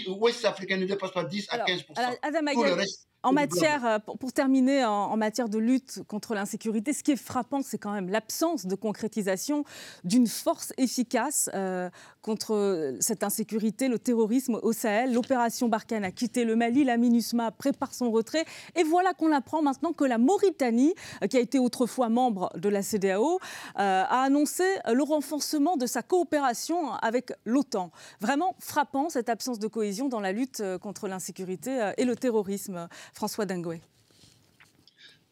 ouest-africain 0.08 0.76
ne 0.76 0.84
dépasse 0.84 1.12
pas 1.12 1.24
10 1.24 1.46
à 1.50 1.58
15 1.60 1.84
Tout 1.86 2.64
le 2.64 2.74
reste, 2.74 3.08
en 3.24 3.32
matière, 3.32 3.84
euh, 3.84 3.98
pour, 3.98 4.32
terminer, 4.32 4.84
en, 4.84 5.16
matière 5.16 5.48
de 5.48 5.58
lutte 5.58 6.02
contre 6.06 6.34
l'insécurité, 6.34 6.92
ce 6.92 7.02
qui 7.02 7.12
est 7.12 7.16
frappant, 7.16 7.62
c'est 7.62 7.78
quand 7.78 7.92
même 7.92 8.08
l'absence 8.08 8.64
de 8.64 8.74
concrétisation 8.76 9.64
d'une 10.04 10.28
force 10.28 10.72
efficace 10.78 11.50
euh, 11.54 11.90
contre 12.22 12.94
cette 13.00 13.24
insécurité, 13.24 13.88
le 13.88 13.98
terrorisme 13.98 14.60
au 14.62 14.72
Sahel. 14.72 14.97
L'opération 15.06 15.68
Barkhane 15.68 16.04
a 16.04 16.10
quitté 16.10 16.44
le 16.44 16.56
Mali, 16.56 16.84
la 16.84 16.96
MINUSMA 16.96 17.52
prépare 17.52 17.94
son 17.94 18.10
retrait. 18.10 18.44
Et 18.76 18.82
voilà 18.82 19.14
qu'on 19.14 19.32
apprend 19.32 19.62
maintenant 19.62 19.92
que 19.92 20.04
la 20.04 20.18
Mauritanie, 20.18 20.94
euh, 21.22 21.26
qui 21.26 21.36
a 21.36 21.40
été 21.40 21.58
autrefois 21.58 22.08
membre 22.08 22.50
de 22.56 22.68
la 22.68 22.82
CDAO, 22.82 23.38
a 23.74 24.22
annoncé 24.22 24.64
le 24.92 25.02
renforcement 25.02 25.76
de 25.76 25.86
sa 25.86 26.02
coopération 26.02 26.92
avec 26.94 27.32
l'OTAN. 27.44 27.90
Vraiment 28.20 28.56
frappant 28.58 29.08
cette 29.08 29.28
absence 29.28 29.58
de 29.58 29.66
cohésion 29.66 30.08
dans 30.08 30.20
la 30.20 30.32
lutte 30.32 30.62
contre 30.80 31.08
l'insécurité 31.08 31.92
et 31.96 32.04
le 32.04 32.16
terrorisme. 32.16 32.88
François 33.12 33.46
Dingoué. 33.46 33.80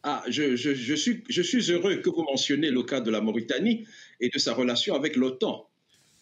Ah, 0.03 0.23
je 0.29 0.55
suis 0.95 1.71
heureux 1.71 1.97
que 1.97 2.09
vous 2.09 2.23
mentionniez 2.23 2.71
le 2.71 2.83
cas 2.83 3.01
de 3.01 3.11
la 3.11 3.21
Mauritanie 3.21 3.85
et 4.19 4.29
de 4.29 4.39
sa 4.39 4.53
relation 4.53 4.95
avec 4.95 5.15
l'OTAN. 5.15 5.67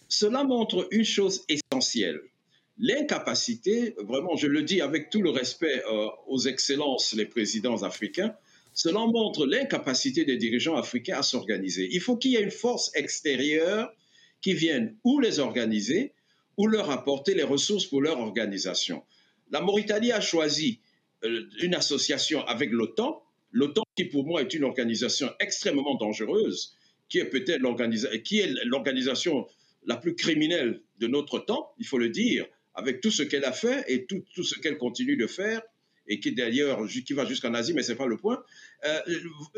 Cela 0.08 0.44
montre 0.44 0.88
une 0.92 1.04
chose 1.04 1.46
essentielle. 1.50 2.22
L'incapacité, 2.78 3.96
vraiment, 4.00 4.36
je 4.36 4.48
le 4.48 4.64
dis 4.64 4.82
avec 4.82 5.10
tout 5.10 5.22
le 5.22 5.30
respect 5.30 5.82
euh, 5.90 6.08
aux 6.28 6.40
excellences, 6.40 7.14
les 7.14 7.26
présidents 7.26 7.84
africains, 7.84 8.36
cela 8.74 9.00
montre 9.00 9.46
l'incapacité 9.46 10.26
des 10.26 10.36
dirigeants 10.36 10.76
africains 10.76 11.20
à 11.20 11.24
s'organiser. 11.24 11.88
Il 11.92 12.02
faut 12.02 12.18
qu'il 12.18 12.32
y 12.32 12.36
ait 12.36 12.44
une 12.44 12.52
force 12.52 12.92
extérieure 12.94 13.94
qui 14.42 14.54
vienne 14.54 14.98
ou 15.06 15.22
les 15.22 15.40
organiser 15.40 16.14
ou 16.58 16.68
leur 16.68 16.92
apporter 16.92 17.34
les 17.34 17.44
ressources 17.44 17.86
pour 17.86 18.02
leur 18.02 18.20
organisation. 18.20 19.04
La 19.52 19.62
Mauritanie 19.62 20.12
a 20.12 20.20
choisi 20.20 20.82
euh, 21.24 21.44
une 21.62 21.76
association 21.76 22.46
avec 22.46 22.72
l'OTAN, 22.72 23.24
l'OTAN 23.52 23.84
qui 23.96 24.06
pour 24.06 24.26
moi 24.26 24.42
est 24.42 24.54
une 24.54 24.66
organisation 24.66 25.32
extrêmement 25.40 25.96
dangereuse, 25.96 26.76
qui 27.08 27.20
est 27.20 27.30
peut-être 27.30 27.62
l'organisation 27.62 29.48
la 29.86 29.96
plus 29.96 30.16
criminelle 30.16 30.82
de 31.00 31.08
notre 31.08 31.40
temps, 31.40 31.72
il 31.78 31.86
faut 31.86 32.00
le 32.00 32.10
dire, 32.10 32.46
avec 32.76 33.02
tout 33.02 33.12
ce 33.12 33.24
qu'elle 33.24 33.46
a 33.46 33.52
fait 33.52 33.84
et 33.88 34.06
tout, 34.06 34.24
tout 34.34 34.44
ce 34.44 34.60
qu'elle 34.60 34.78
continue 34.78 35.18
de 35.18 35.28
faire. 35.28 35.62
et 36.08 36.20
qui 36.20 36.32
d'ailleurs 36.34 36.86
qui 36.88 37.14
va 37.14 37.26
jusqu'en 37.26 37.54
Asie, 37.56 37.74
mais 37.74 37.82
ce 37.82 37.92
n'est 37.92 37.98
pas 37.98 38.06
le 38.06 38.18
point, 38.18 38.44
euh, 38.86 39.00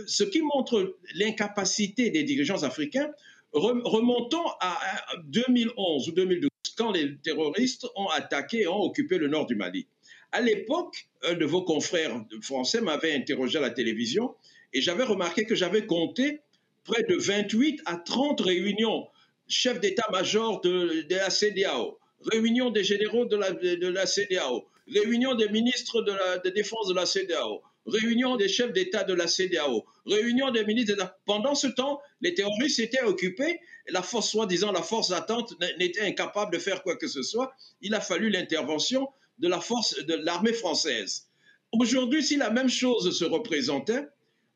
ce 0.05 0.23
qui 0.23 0.41
montre 0.41 0.95
l'incapacité 1.13 2.09
des 2.09 2.23
dirigeants 2.23 2.63
africains, 2.63 3.11
remontons 3.51 4.45
à 4.61 4.79
2011 5.25 6.07
ou 6.07 6.11
2012, 6.13 6.49
quand 6.77 6.91
les 6.91 7.17
terroristes 7.17 7.85
ont 7.95 8.07
attaqué 8.07 8.61
et 8.61 8.67
ont 8.67 8.81
occupé 8.81 9.17
le 9.17 9.27
nord 9.27 9.45
du 9.45 9.55
Mali. 9.55 9.87
À 10.31 10.41
l'époque, 10.41 11.07
un 11.23 11.33
de 11.33 11.45
vos 11.45 11.63
confrères 11.63 12.23
français 12.41 12.81
m'avait 12.81 13.13
interrogé 13.13 13.57
à 13.57 13.61
la 13.61 13.71
télévision 13.71 14.35
et 14.73 14.81
j'avais 14.81 15.03
remarqué 15.03 15.45
que 15.45 15.55
j'avais 15.55 15.85
compté 15.85 16.41
près 16.83 17.03
de 17.03 17.15
28 17.15 17.81
à 17.85 17.97
30 17.97 18.41
réunions 18.41 19.07
chefs 19.47 19.79
d'état-major 19.79 20.61
de, 20.61 21.05
la 21.09 21.29
CDAO, 21.29 21.96
réunion 22.25 22.69
des 22.69 22.83
généraux 22.83 23.25
de 23.25 23.35
la, 23.35 23.51
la 23.51 24.05
CDAO, 24.05 24.67
réunion 24.87 25.35
des 25.35 25.49
ministres 25.49 26.01
de 26.01 26.11
la 26.11 26.37
défense 26.51 26.87
de 26.87 26.93
la 26.93 27.05
CDAO, 27.05 27.61
réunion 27.85 28.35
des 28.35 28.49
chefs 28.49 28.73
d'État 28.73 29.03
de 29.03 29.13
la 29.13 29.27
CDAO, 29.27 29.85
réunion 30.05 30.51
des 30.51 30.65
ministres. 30.65 30.95
De 30.95 31.03
Pendant 31.25 31.55
ce 31.55 31.67
temps, 31.67 32.01
les 32.21 32.33
terroristes 32.33 32.79
étaient 32.79 33.03
occupés. 33.03 33.59
La 33.89 34.01
force, 34.01 34.29
soi-disant 34.29 34.71
la 34.71 34.81
force 34.81 35.09
d'attente, 35.09 35.53
n'était 35.79 36.01
incapable 36.01 36.53
de 36.53 36.59
faire 36.59 36.83
quoi 36.83 36.97
que 36.97 37.07
ce 37.07 37.23
soit. 37.23 37.53
Il 37.81 37.93
a 37.95 38.01
fallu 38.01 38.29
l'intervention 38.29 39.07
de 39.39 39.47
la 39.47 39.61
force 39.61 40.03
de 40.05 40.15
l'armée 40.15 40.53
française. 40.53 41.27
Aujourd'hui, 41.71 42.23
si 42.23 42.37
la 42.37 42.49
même 42.49 42.69
chose 42.69 43.17
se 43.17 43.25
représentait, 43.25 44.07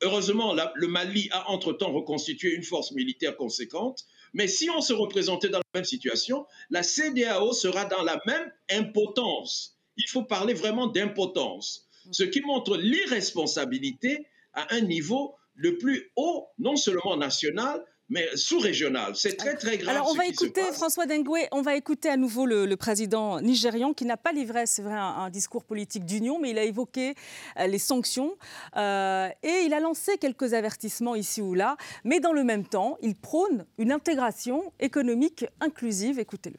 heureusement, 0.01 0.55
le 0.75 0.87
Mali 0.87 1.29
a 1.31 1.49
entre-temps 1.49 1.93
reconstitué 1.93 2.53
une 2.53 2.63
force 2.63 2.91
militaire 2.91 3.37
conséquente. 3.37 4.05
Mais 4.33 4.47
si 4.47 4.69
on 4.69 4.81
se 4.81 4.93
représentait 4.93 5.49
dans 5.49 5.59
la 5.59 5.79
même 5.79 5.85
situation, 5.85 6.45
la 6.69 6.83
CDAO 6.83 7.53
sera 7.53 7.85
dans 7.85 8.03
la 8.03 8.19
même 8.25 8.51
impotence. 8.69 9.77
Il 9.97 10.07
faut 10.07 10.23
parler 10.23 10.53
vraiment 10.53 10.87
d'impotence, 10.87 11.87
ce 12.11 12.23
qui 12.23 12.41
montre 12.41 12.77
l'irresponsabilité 12.77 14.25
à 14.53 14.73
un 14.73 14.81
niveau 14.81 15.35
le 15.55 15.77
plus 15.77 16.11
haut, 16.15 16.47
non 16.59 16.75
seulement 16.75 17.17
national, 17.17 17.83
mais 18.11 18.27
sous-régional. 18.35 19.15
C'est 19.15 19.37
très, 19.37 19.55
très 19.55 19.77
grave. 19.77 19.95
Alors, 19.95 20.09
on 20.11 20.13
va 20.13 20.25
écouter 20.25 20.61
François 20.73 21.05
Dengue, 21.05 21.47
on 21.53 21.61
va 21.61 21.75
écouter 21.75 22.09
à 22.09 22.17
nouveau 22.17 22.45
le, 22.45 22.75
président 22.75 23.39
nigérian 23.39 23.93
qui 23.93 24.03
n'a 24.05 24.17
pas 24.17 24.33
livré, 24.33 24.65
c'est 24.65 24.81
vrai, 24.81 24.95
un, 24.95 25.29
discours 25.29 25.63
politique 25.63 26.05
d'union, 26.05 26.37
mais 26.37 26.49
il 26.49 26.59
a 26.59 26.63
évoqué 26.63 27.15
euh, 27.57 27.67
les 27.67 27.79
sanctions 27.79 28.35
euh, 28.75 29.29
et 29.43 29.63
il 29.65 29.73
a 29.73 29.79
lancé 29.79 30.17
quelques 30.17 30.53
avertissements 30.53 31.15
ici 31.15 31.41
ou 31.41 31.53
là. 31.53 31.77
Mais 32.03 32.19
dans 32.19 32.33
le 32.33 32.43
même 32.43 32.65
temps, 32.65 32.97
il 33.01 33.15
prône 33.15 33.65
une 33.77 33.93
intégration 33.93 34.73
économique 34.81 35.45
inclusive. 35.61 36.19
Écoutez-le. 36.19 36.57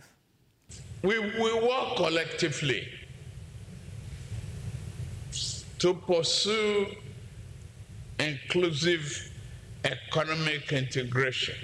We, 1.06 1.18
we 1.18 1.52
work 1.52 1.98
collectively 1.98 2.84
to 5.78 5.92
pursue 5.92 6.86
inclusive 8.18 9.31
economic 9.84 10.72
integration 10.72 11.56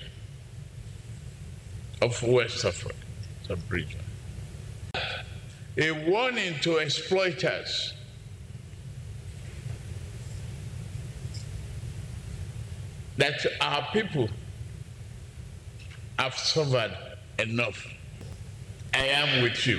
of 2.02 2.22
West 2.22 2.64
Africa, 2.64 2.94
sub-region. 3.46 4.00
A 5.76 5.92
warning 6.10 6.54
to 6.62 6.78
exploiters 6.78 7.94
that 13.16 13.46
our 13.60 13.86
people 13.92 14.28
have 16.18 16.34
suffered 16.34 16.96
enough. 17.38 17.86
I 18.94 19.06
am 19.06 19.42
with 19.42 19.66
you. 19.66 19.78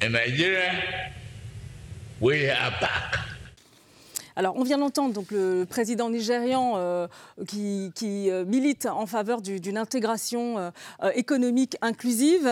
In 0.00 0.12
Nigeria, 0.12 1.12
we 2.20 2.50
are 2.50 2.70
back. 2.80 3.18
Alors, 4.36 4.56
on 4.56 4.64
vient 4.64 4.78
d'entendre 4.78 5.14
donc 5.14 5.30
le 5.30 5.64
président 5.64 6.10
nigérian 6.10 6.72
euh, 6.76 7.06
qui, 7.46 7.92
euh, 8.30 8.44
milite 8.44 8.86
en 8.86 9.06
faveur 9.06 9.40
d'une 9.40 9.78
intégration 9.78 10.58
euh, 10.58 10.70
économique 11.14 11.76
inclusive. 11.82 12.50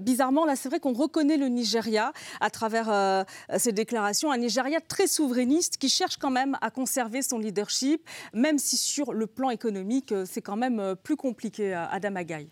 bizarrement, 0.00 0.46
là, 0.46 0.56
c'est 0.56 0.68
vrai 0.68 0.80
qu'on 0.80 0.92
reconnaît 0.92 1.36
le 1.36 1.48
Nigeria 1.48 2.12
à 2.40 2.50
travers 2.50 3.24
ces 3.56 3.72
déclarations, 3.72 4.30
un 4.30 4.38
Nigeria 4.38 4.80
très 4.80 5.06
souverainiste 5.06 5.76
qui 5.76 5.88
cherche 5.88 6.16
quand 6.16 6.30
même 6.30 6.56
à 6.60 6.70
conserver 6.70 7.22
son 7.22 7.38
leadership, 7.38 8.02
même 8.32 8.58
si 8.58 8.76
sur 8.76 9.12
le 9.12 9.26
plan 9.26 9.50
économique, 9.50 10.14
c'est 10.24 10.42
quand 10.42 10.56
même 10.56 10.94
plus 11.02 11.16
compliqué, 11.16 11.72
Adam 11.74 12.16
Agaï. 12.16 12.48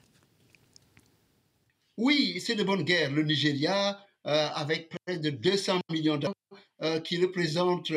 Oui, 1.96 2.40
c'est 2.44 2.54
de 2.54 2.64
bonne 2.64 2.82
guerre. 2.82 3.10
Le 3.10 3.22
Nigeria, 3.22 3.98
avec 4.24 4.90
près 4.90 5.18
de 5.18 5.30
200 5.30 5.80
millions 5.90 6.16
d'euros, 6.18 7.00
qui 7.04 7.20
représente 7.20 7.92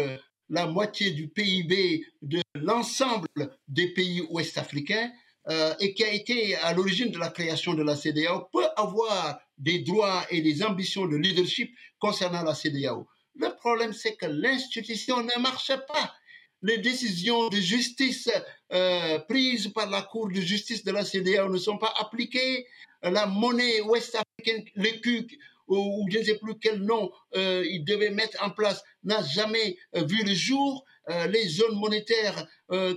la 0.49 0.65
moitié 0.65 1.11
du 1.11 1.27
PIB 1.27 2.05
de 2.21 2.41
l'ensemble 2.55 3.27
des 3.67 3.93
pays 3.93 4.21
ouest-africains 4.29 5.11
euh, 5.49 5.73
et 5.79 5.93
qui 5.93 6.03
a 6.03 6.11
été 6.11 6.55
à 6.57 6.73
l'origine 6.73 7.11
de 7.11 7.17
la 7.17 7.29
création 7.29 7.73
de 7.73 7.83
la 7.83 7.95
CDAO 7.95 8.49
peut 8.51 8.67
avoir 8.75 9.39
des 9.57 9.79
droits 9.79 10.25
et 10.29 10.41
des 10.41 10.63
ambitions 10.63 11.05
de 11.05 11.15
leadership 11.15 11.73
concernant 11.99 12.43
la 12.43 12.53
CDAO. 12.53 13.07
Le 13.35 13.49
problème, 13.55 13.93
c'est 13.93 14.15
que 14.15 14.25
l'institution 14.25 15.23
ne 15.23 15.41
marche 15.41 15.71
pas. 15.87 16.13
Les 16.61 16.77
décisions 16.77 17.47
de 17.47 17.55
justice 17.55 18.29
euh, 18.73 19.19
prises 19.19 19.69
par 19.69 19.89
la 19.89 20.01
Cour 20.01 20.27
de 20.29 20.41
justice 20.41 20.83
de 20.83 20.91
la 20.91 21.05
CDAO 21.05 21.49
ne 21.49 21.57
sont 21.57 21.77
pas 21.77 21.93
appliquées. 21.99 22.67
La 23.01 23.25
monnaie 23.27 23.79
ouest-africaine, 23.81 24.65
l'écu, 24.75 25.39
ou, 25.69 26.07
je 26.11 26.19
ne 26.19 26.23
sais 26.23 26.37
plus 26.37 26.55
quel 26.59 26.79
nom 26.79 27.11
euh, 27.35 27.65
il 27.69 27.85
devait 27.85 28.09
mettre 28.09 28.43
en 28.43 28.49
place, 28.49 28.83
n'a 29.03 29.23
jamais 29.23 29.77
euh, 29.95 30.03
vu 30.03 30.23
le 30.23 30.33
jour. 30.33 30.83
Euh, 31.09 31.27
les 31.27 31.47
zones 31.47 31.75
monétaires 31.75 32.45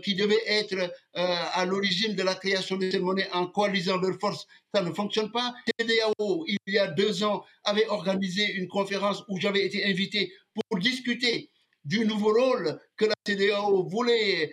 qui 0.02 0.14
devaient 0.14 0.42
être 0.46 0.92
à 1.14 1.64
l'origine 1.64 2.14
de 2.14 2.22
la 2.22 2.34
création 2.34 2.76
de 2.76 2.90
cette 2.90 3.00
monnaie 3.00 3.26
en 3.32 3.46
coalisant 3.46 3.96
leurs 3.96 4.18
forces, 4.20 4.46
ça 4.74 4.82
ne 4.82 4.92
fonctionne 4.92 5.32
pas. 5.32 5.54
CDAO, 5.80 6.44
il 6.46 6.58
y 6.66 6.78
a 6.78 6.88
deux 6.88 7.24
ans, 7.24 7.42
avait 7.64 7.86
organisé 7.86 8.52
une 8.52 8.68
conférence 8.68 9.24
où 9.28 9.40
j'avais 9.40 9.64
été 9.64 9.86
invité 9.86 10.30
pour 10.52 10.78
discuter 10.78 11.48
du 11.86 12.04
nouveau 12.04 12.34
rôle 12.34 12.78
que 12.98 13.06
la 13.06 13.14
CDAO 13.26 13.84
voulait 13.84 14.52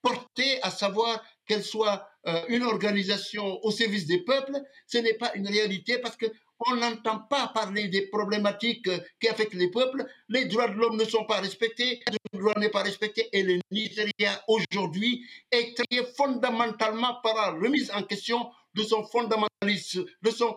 porter, 0.00 0.62
à 0.62 0.70
savoir 0.70 1.22
qu'elle 1.46 1.62
soit 1.62 2.08
une 2.48 2.62
organisation 2.62 3.62
au 3.64 3.70
service 3.70 4.06
des 4.06 4.24
peuples. 4.24 4.58
Ce 4.86 4.96
n'est 4.96 5.18
pas 5.18 5.34
une 5.34 5.46
réalité 5.46 5.98
parce 5.98 6.16
que 6.16 6.24
on 6.60 6.76
n'entend 6.76 7.20
pas 7.20 7.48
parler 7.48 7.88
des 7.88 8.06
problématiques 8.08 8.88
qui 9.20 9.28
affectent 9.28 9.54
les 9.54 9.70
peuples. 9.70 10.06
Les 10.28 10.46
droits 10.46 10.68
de 10.68 10.74
l'homme 10.74 10.96
ne 10.96 11.04
sont 11.04 11.24
pas 11.24 11.40
respectés, 11.40 12.00
le 12.32 12.38
droit 12.38 12.58
n'est 12.58 12.70
pas 12.70 12.82
respecté 12.82 13.28
et 13.32 13.42
le 13.42 13.60
Nigeria 13.70 14.42
aujourd'hui 14.48 15.24
est 15.50 15.74
créé 15.74 16.04
fondamentalement 16.16 17.20
par 17.22 17.34
la 17.34 17.50
remise 17.50 17.90
en 17.92 18.02
question 18.02 18.50
de 18.74 18.82
son 18.82 19.04
fondamentalisme, 19.04 20.04
de 20.22 20.30
son, 20.30 20.56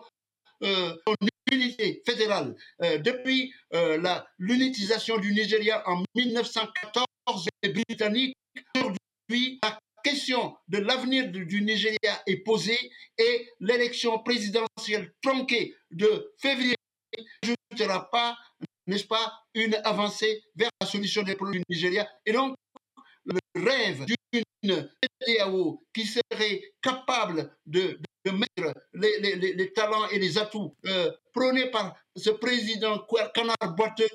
euh, 0.62 0.94
unité 1.52 2.02
fédérale. 2.06 2.54
Euh, 2.82 2.98
depuis 2.98 3.52
euh, 3.74 3.98
l'unitisation 4.38 5.18
du 5.18 5.32
Nigeria 5.32 5.82
en 5.88 6.02
1914, 6.14 7.48
les 7.62 7.70
Britanniques, 7.70 8.36
aujourd'hui, 8.76 9.58
la 9.62 9.78
question 10.02 10.56
de 10.68 10.78
l'avenir 10.78 11.28
du 11.30 11.62
Nigeria 11.62 12.22
est 12.26 12.38
posée 12.38 12.78
et 13.18 13.48
l'élection 13.60 14.18
présidentielle 14.20 15.12
tronquée 15.22 15.74
de 15.90 16.32
février 16.38 16.76
ne 17.72 17.76
sera 17.76 18.10
pas, 18.10 18.36
n'est-ce 18.86 19.04
pas, 19.06 19.32
une 19.54 19.74
avancée 19.84 20.42
vers 20.56 20.70
la 20.80 20.86
solution 20.86 21.22
des 21.22 21.36
problèmes 21.36 21.62
du 21.68 21.74
Nigeria. 21.76 22.08
Et 22.26 22.32
donc, 22.32 22.56
le 23.24 23.38
rêve 23.62 24.04
d'une 24.32 24.90
CDAO 25.22 25.82
qui 25.94 26.06
serait 26.06 26.62
capable 26.82 27.56
de, 27.66 27.98
mettre 28.26 28.74
les, 28.94 29.72
talents 29.72 30.08
et 30.08 30.18
les 30.18 30.38
atouts 30.38 30.76
euh, 30.86 31.10
prônés 31.32 31.70
par 31.70 31.96
ce 32.16 32.30
président 32.30 33.06
canard 33.34 33.74
boiteux 33.76 34.08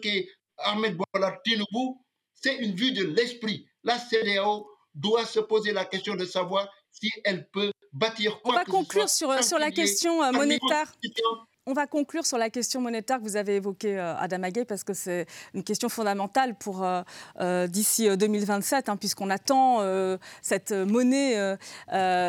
Ahmed 0.57 0.95
Bola 1.13 1.37
Tinubu, 1.43 1.99
c'est 2.33 2.57
une 2.57 2.75
vue 2.75 2.91
de 2.91 3.03
l'esprit. 3.03 3.67
La 3.83 3.99
CDAO 3.99 4.67
doit 4.95 5.25
se 5.25 5.39
poser 5.39 5.71
la 5.71 5.85
question 5.85 6.15
de 6.15 6.25
savoir 6.25 6.67
si 6.91 7.11
elle 7.23 7.47
peut 7.49 7.71
bâtir 7.93 8.41
quoi 8.41 8.53
On 8.53 8.55
va 8.55 8.65
conclure 8.65 9.09
sur, 9.09 9.43
sur 9.43 9.59
la 9.59 9.71
question 9.71 10.23
euh, 10.23 10.31
monétaire. 10.31 10.93
On 11.67 11.73
va 11.73 11.87
conclure 11.87 12.27
sur 12.27 12.37
la 12.37 12.51
question 12.51 12.79
monétaire 12.79 13.17
que 13.17 13.23
vous 13.23 13.37
avez 13.37 13.55
évoquée, 13.55 13.97
euh, 13.97 14.15
Adam 14.17 14.43
Aguet, 14.43 14.65
parce 14.65 14.83
que 14.83 14.93
c'est 14.93 15.25
une 15.55 15.63
question 15.63 15.89
fondamentale 15.89 16.53
pour 16.53 16.83
euh, 16.83 17.01
euh, 17.39 17.65
d'ici 17.65 18.07
2027, 18.15 18.87
hein, 18.87 18.97
puisqu'on 18.97 19.31
attend 19.31 19.81
cette 20.43 20.71
monnaie, 20.71 21.57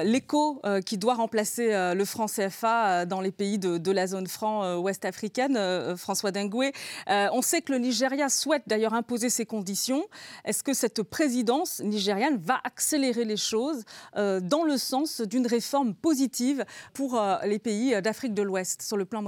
l'écho, 0.05 0.63
qui 0.87 0.97
doit 0.97 1.15
remplacer 1.15 1.69
le 1.95 2.05
franc 2.07 2.27
CFA 2.27 3.05
dans 3.05 3.21
les 3.21 3.31
pays 3.31 3.59
de, 3.59 3.91
la 3.91 4.07
zone 4.07 4.27
franc 4.27 4.77
ouest 4.77 5.05
africaine. 5.05 5.59
François 5.97 6.31
Dengue, 6.31 6.73
on 7.07 7.43
sait 7.43 7.61
que 7.61 7.73
le 7.73 7.79
Nigeria 7.79 8.29
souhaite 8.29 8.63
d'ailleurs 8.67 8.95
imposer 8.95 9.29
ses 9.29 9.45
conditions. 9.45 10.05
Est-ce 10.45 10.63
que 10.63 10.73
cette 10.73 11.03
présidence 11.03 11.81
nigériane 11.81 12.39
va 12.39 12.59
accélérer 12.65 13.25
les 13.25 13.37
choses 13.37 13.85
dans 14.15 14.65
le 14.65 14.79
sens 14.79 15.21
d'une 15.21 15.47
réforme 15.47 15.95
positive 15.95 16.65
pour 16.95 17.21
les 17.45 17.59
pays 17.59 18.01
d'Afrique 18.01 18.35
de 18.35 18.43
l'Ouest 18.43 18.83
sur 18.83 18.97
le 18.97 19.05
plan 19.05 19.26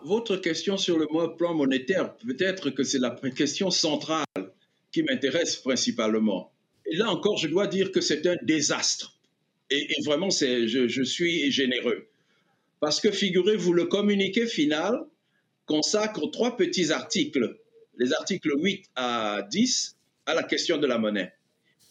Votre 0.00 0.36
question 0.36 0.76
sur 0.76 0.98
le 0.98 1.06
plan 1.36 1.54
monétaire, 1.54 2.14
peut-être 2.16 2.70
que 2.70 2.84
c'est 2.84 2.98
la 2.98 3.10
question 3.34 3.70
centrale 3.70 4.24
qui 4.92 5.02
m'intéresse 5.02 5.56
principalement. 5.56 6.52
Et 6.86 6.96
là 6.96 7.10
encore, 7.10 7.36
je 7.38 7.48
dois 7.48 7.66
dire 7.66 7.90
que 7.90 8.00
c'est 8.00 8.26
un 8.26 8.36
désastre. 8.42 9.14
Et, 9.70 9.88
vraiment, 10.04 10.30
je, 10.30 10.86
je 10.86 11.02
suis 11.02 11.50
généreux. 11.50 12.06
Parce 12.78 13.00
que 13.00 13.10
figurez-vous, 13.10 13.72
le 13.72 13.86
communiqué 13.86 14.46
final 14.46 15.00
consacre 15.64 16.30
trois 16.30 16.56
petits 16.56 16.92
articles, 16.92 17.58
les 17.98 18.12
articles 18.12 18.52
8 18.56 18.84
à 18.94 19.42
10, 19.50 19.96
à 20.26 20.34
la 20.34 20.42
question 20.42 20.78
de 20.78 20.86
la 20.86 20.98
monnaie. 20.98 21.32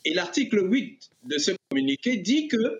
Et 0.05 0.13
l'article 0.13 0.71
8 0.71 1.09
de 1.23 1.37
ce 1.37 1.51
communiqué 1.69 2.17
dit 2.17 2.47
que 2.47 2.79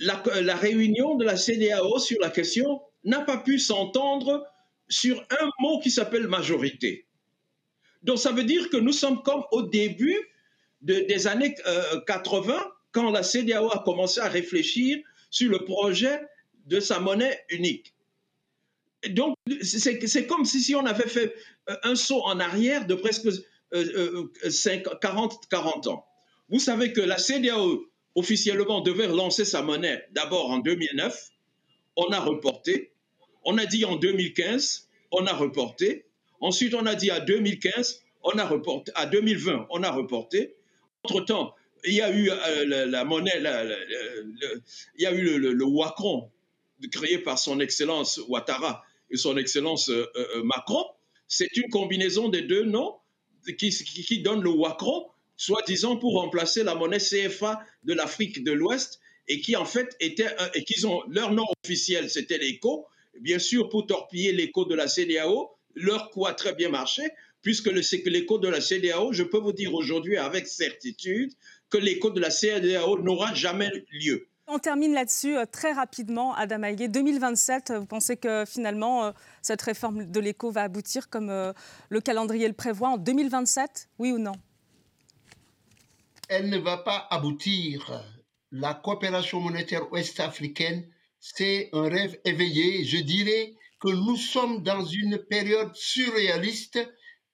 la, 0.00 0.22
la, 0.40 0.56
réunion 0.56 1.16
de 1.16 1.24
la 1.24 1.36
CDAO 1.36 1.98
sur 1.98 2.20
la 2.20 2.30
question 2.30 2.80
n'a 3.04 3.20
pas 3.20 3.38
pu 3.38 3.58
s'entendre 3.58 4.46
sur 4.88 5.20
un 5.30 5.50
mot 5.60 5.80
qui 5.80 5.90
s'appelle 5.90 6.28
majorité. 6.28 7.06
Donc 8.02 8.18
ça 8.18 8.32
veut 8.32 8.44
dire 8.44 8.68
que 8.70 8.76
nous 8.76 8.92
sommes 8.92 9.22
comme 9.22 9.42
au 9.52 9.62
début 9.62 10.18
des 10.80 11.26
années 11.26 11.54
80, 12.06 12.54
euh, 12.54 12.58
quand 12.90 13.10
la 13.10 13.22
CDAO 13.22 13.70
a 13.70 13.82
commencé 13.84 14.20
à 14.20 14.28
réfléchir 14.28 14.98
sur 15.30 15.50
le 15.50 15.64
projet 15.64 16.20
de 16.66 16.80
sa 16.80 16.98
monnaie 16.98 17.44
unique. 17.50 17.94
donc 19.10 19.36
c'est 19.62 20.26
comme 20.26 20.44
si 20.44 20.74
on 20.74 20.84
avait 20.86 21.08
fait 21.08 21.34
euh, 21.70 21.76
un 21.84 21.94
saut 21.94 22.22
en 22.22 22.38
arrière 22.40 22.86
de 22.86 22.94
presque 22.94 23.28
40, 23.72 25.32
euh, 25.32 25.36
40 25.50 25.86
ans. 25.86 26.06
Vous 26.48 26.58
savez 26.58 26.92
que 26.92 27.00
la 27.00 27.18
CDAO 27.18 27.86
officiellement 28.14 28.80
devait 28.80 29.06
relancer 29.06 29.44
sa 29.44 29.62
monnaie 29.62 30.04
d'abord 30.12 30.50
en 30.50 30.58
2009, 30.58 31.30
on 31.96 32.10
a 32.10 32.20
reporté, 32.20 32.91
on 33.44 33.58
a 33.58 33.66
dit 33.66 33.84
en 33.84 33.96
2015, 33.96 34.88
on 35.10 35.26
a 35.26 35.32
reporté, 35.32 36.06
ensuite 36.40 36.74
on 36.74 36.86
a 36.86 36.94
dit 36.94 37.10
à 37.10 37.20
2015, 37.20 38.02
on 38.24 38.38
a 38.38 38.46
reporté, 38.46 38.92
à 38.94 39.06
2020, 39.06 39.66
on 39.70 39.82
a 39.82 39.90
reporté. 39.90 40.54
Entre-temps, 41.04 41.54
il 41.84 41.94
y 41.94 42.00
a 42.00 42.10
eu 42.12 42.30
euh, 42.30 42.86
la, 42.86 43.04
monnaie, 43.04 43.32
il 43.36 45.02
y 45.02 45.06
a 45.06 45.12
eu 45.12 45.38
le, 45.38 45.52
le, 45.52 45.64
Wacron, 45.64 46.30
créé 46.90 47.18
par 47.18 47.38
son 47.38 47.60
Excellence 47.60 48.20
Ouattara 48.28 48.84
et 49.10 49.16
son 49.16 49.36
Excellence 49.36 49.88
euh, 49.88 50.06
euh, 50.16 50.42
Macron. 50.44 50.84
C'est 51.26 51.56
une 51.56 51.68
combinaison 51.70 52.28
des 52.28 52.42
deux 52.42 52.64
noms 52.64 52.96
qui, 53.58 54.22
donne 54.22 54.42
le 54.42 54.50
Wacron 54.50 55.08
soi-disant 55.36 55.96
pour 55.96 56.20
remplacer 56.20 56.62
la 56.62 56.74
monnaie 56.74 56.98
CFA 56.98 57.60
de 57.84 57.94
l'Afrique 57.94 58.44
de 58.44 58.52
l'Ouest 58.52 59.00
et 59.28 59.40
qui 59.40 59.56
en 59.56 59.64
fait 59.64 59.96
était 59.98 60.28
ont 60.84 61.02
leur 61.08 61.32
nom 61.32 61.46
officiel 61.64 62.10
c'était 62.10 62.38
l'écho 62.38 62.86
bien 63.20 63.38
sûr 63.38 63.68
pour 63.68 63.86
torpiller 63.86 64.32
l'écho 64.32 64.64
de 64.64 64.74
la 64.74 64.88
CDAO 64.88 65.50
leur 65.74 66.10
coup 66.10 66.26
a 66.26 66.34
très 66.34 66.54
bien 66.54 66.68
marché 66.68 67.02
puisque 67.42 67.66
l'écho 67.66 68.38
de 68.38 68.48
la 68.48 68.60
CDAO 68.60 69.12
je 69.12 69.22
peux 69.22 69.38
vous 69.38 69.52
dire 69.52 69.74
aujourd'hui 69.74 70.16
avec 70.16 70.46
certitude 70.46 71.32
que 71.70 71.78
l'écho 71.78 72.10
de 72.10 72.20
la 72.20 72.30
CDAO 72.30 72.98
n'aura 73.00 73.34
jamais 73.34 73.70
lieu 73.90 74.28
on 74.48 74.58
termine 74.58 74.92
là-dessus 74.92 75.36
euh, 75.36 75.46
très 75.50 75.72
rapidement, 75.72 76.34
Adam 76.34 76.62
Aïgué. 76.62 76.88
2027, 76.88 77.72
vous 77.78 77.86
pensez 77.86 78.16
que 78.16 78.44
finalement 78.44 79.04
euh, 79.04 79.12
cette 79.40 79.62
réforme 79.62 80.10
de 80.10 80.20
l'écho 80.20 80.50
va 80.50 80.62
aboutir 80.62 81.08
comme 81.08 81.30
euh, 81.30 81.52
le 81.88 82.00
calendrier 82.00 82.48
le 82.48 82.52
prévoit 82.52 82.90
en 82.90 82.96
2027, 82.98 83.88
oui 83.98 84.12
ou 84.12 84.18
non? 84.18 84.34
Elle 86.28 86.50
ne 86.50 86.58
va 86.58 86.78
pas 86.78 87.06
aboutir. 87.10 88.04
La 88.50 88.74
coopération 88.74 89.40
monétaire 89.40 89.90
ouest-africaine, 89.92 90.86
c'est 91.24 91.70
un 91.72 91.88
rêve 91.88 92.18
éveillé. 92.24 92.84
Je 92.84 92.98
dirais 92.98 93.54
que 93.80 93.88
nous 93.88 94.16
sommes 94.16 94.64
dans 94.64 94.84
une 94.84 95.18
période 95.18 95.70
surréaliste 95.74 96.80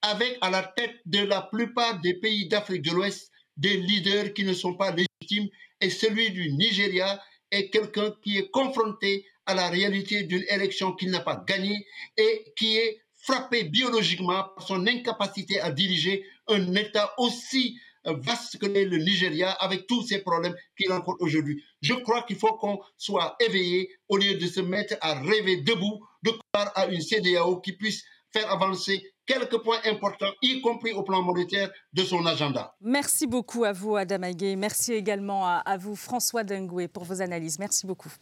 avec 0.03 0.37
à 0.43 0.51
la 0.51 0.63
tête 0.63 0.97
de 1.07 1.21
la 1.21 1.41
plupart 1.41 1.99
des 2.01 2.15
pays 2.15 2.47
d'Afrique 2.49 2.83
de 2.83 2.91
l'Ouest 2.93 3.33
des 3.57 3.79
leaders 3.79 4.35
qui 4.35 4.45
ne 4.45 4.53
sont 4.53 4.75
pas 4.75 4.95
légitimes 4.95 5.49
et 5.81 5.89
celui 5.89 6.31
du 6.31 6.53
Nigeria 6.53 7.21
est 7.51 7.71
quelqu'un 7.71 8.15
qui 8.23 8.37
est 8.37 8.51
confronté 8.51 9.27
à 9.47 9.55
la 9.55 9.71
réalité 9.71 10.25
d'une 10.25 10.45
élection 10.51 10.93
qu'il 10.93 11.11
n'a 11.11 11.21
pas 11.21 11.43
gagnée 11.49 11.87
et 12.19 12.53
qui 12.59 12.77
est 12.77 13.01
frappé 13.17 13.65
biologiquement 13.65 14.45
par 14.55 14.67
son 14.67 14.87
incapacité 14.87 15.61
à 15.61 15.71
diriger 15.71 16.25
un 16.47 16.75
État 16.75 17.15
aussi 17.17 17.81
vaste 18.13 18.59
que 18.59 18.67
le 18.67 18.99
Nigeria 18.99 19.51
avec 19.53 19.87
tous 19.87 20.03
ces 20.03 20.19
problèmes 20.19 20.55
qu'il 20.77 20.91
rencontre 20.93 21.19
aujourd'hui. 21.21 21.63
Je 21.83 21.95
crois 21.95 22.23
qu'il 22.23 22.37
faut 22.37 22.55
qu'on 22.55 22.81
soit 22.97 23.37
éveillé 23.41 23.91
au 24.09 24.17
lieu 24.17 24.35
de 24.35 24.47
se 24.47 24.61
mettre 24.61 24.97
à 25.01 25.21
rêver 25.21 25.59
debout 25.59 26.01
de 26.23 26.31
croire 26.31 26.73
à 26.75 26.87
une 26.87 27.01
CDAO 27.01 27.61
qui 27.61 27.73
puisse 27.73 28.05
faire 28.33 28.51
avancer 28.51 29.03
quelques 29.29 29.59
points 29.63 29.81
importants, 29.85 30.33
y 30.43 30.61
compris 30.61 30.93
au 30.93 31.03
plan 31.03 31.23
monétaire, 31.23 31.71
de 31.93 32.03
son 32.03 32.25
agenda. 32.27 32.75
Merci 32.81 33.27
beaucoup 33.27 33.65
à 33.65 33.73
vous, 33.73 33.97
Adam 33.97 34.23
Aguet. 34.23 34.57
Merci 34.57 34.95
également 34.95 35.47
à, 35.47 35.77
vous, 35.77 35.95
François 35.95 36.45
Dengoué, 36.45 36.89
pour 36.89 37.05
vos 37.05 37.21
analyses. 37.21 37.59
Merci 37.59 37.87
beaucoup. 37.87 38.13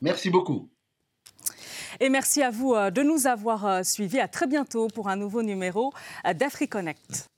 Merci 0.00 0.30
beaucoup. 0.30 0.68
Et 2.00 2.08
merci 2.10 2.42
à 2.42 2.50
vous 2.50 2.74
euh, 2.74 2.90
de 2.90 3.02
nous 3.02 3.26
avoir 3.26 3.66
euh, 3.66 3.82
suivis. 3.82 4.20
À 4.20 4.28
très 4.28 4.46
bientôt 4.46 4.88
pour 4.88 5.08
un 5.08 5.16
nouveau 5.16 5.42
numéro 5.42 5.92
euh, 6.26 6.34
d'AfriConnect. 6.34 7.28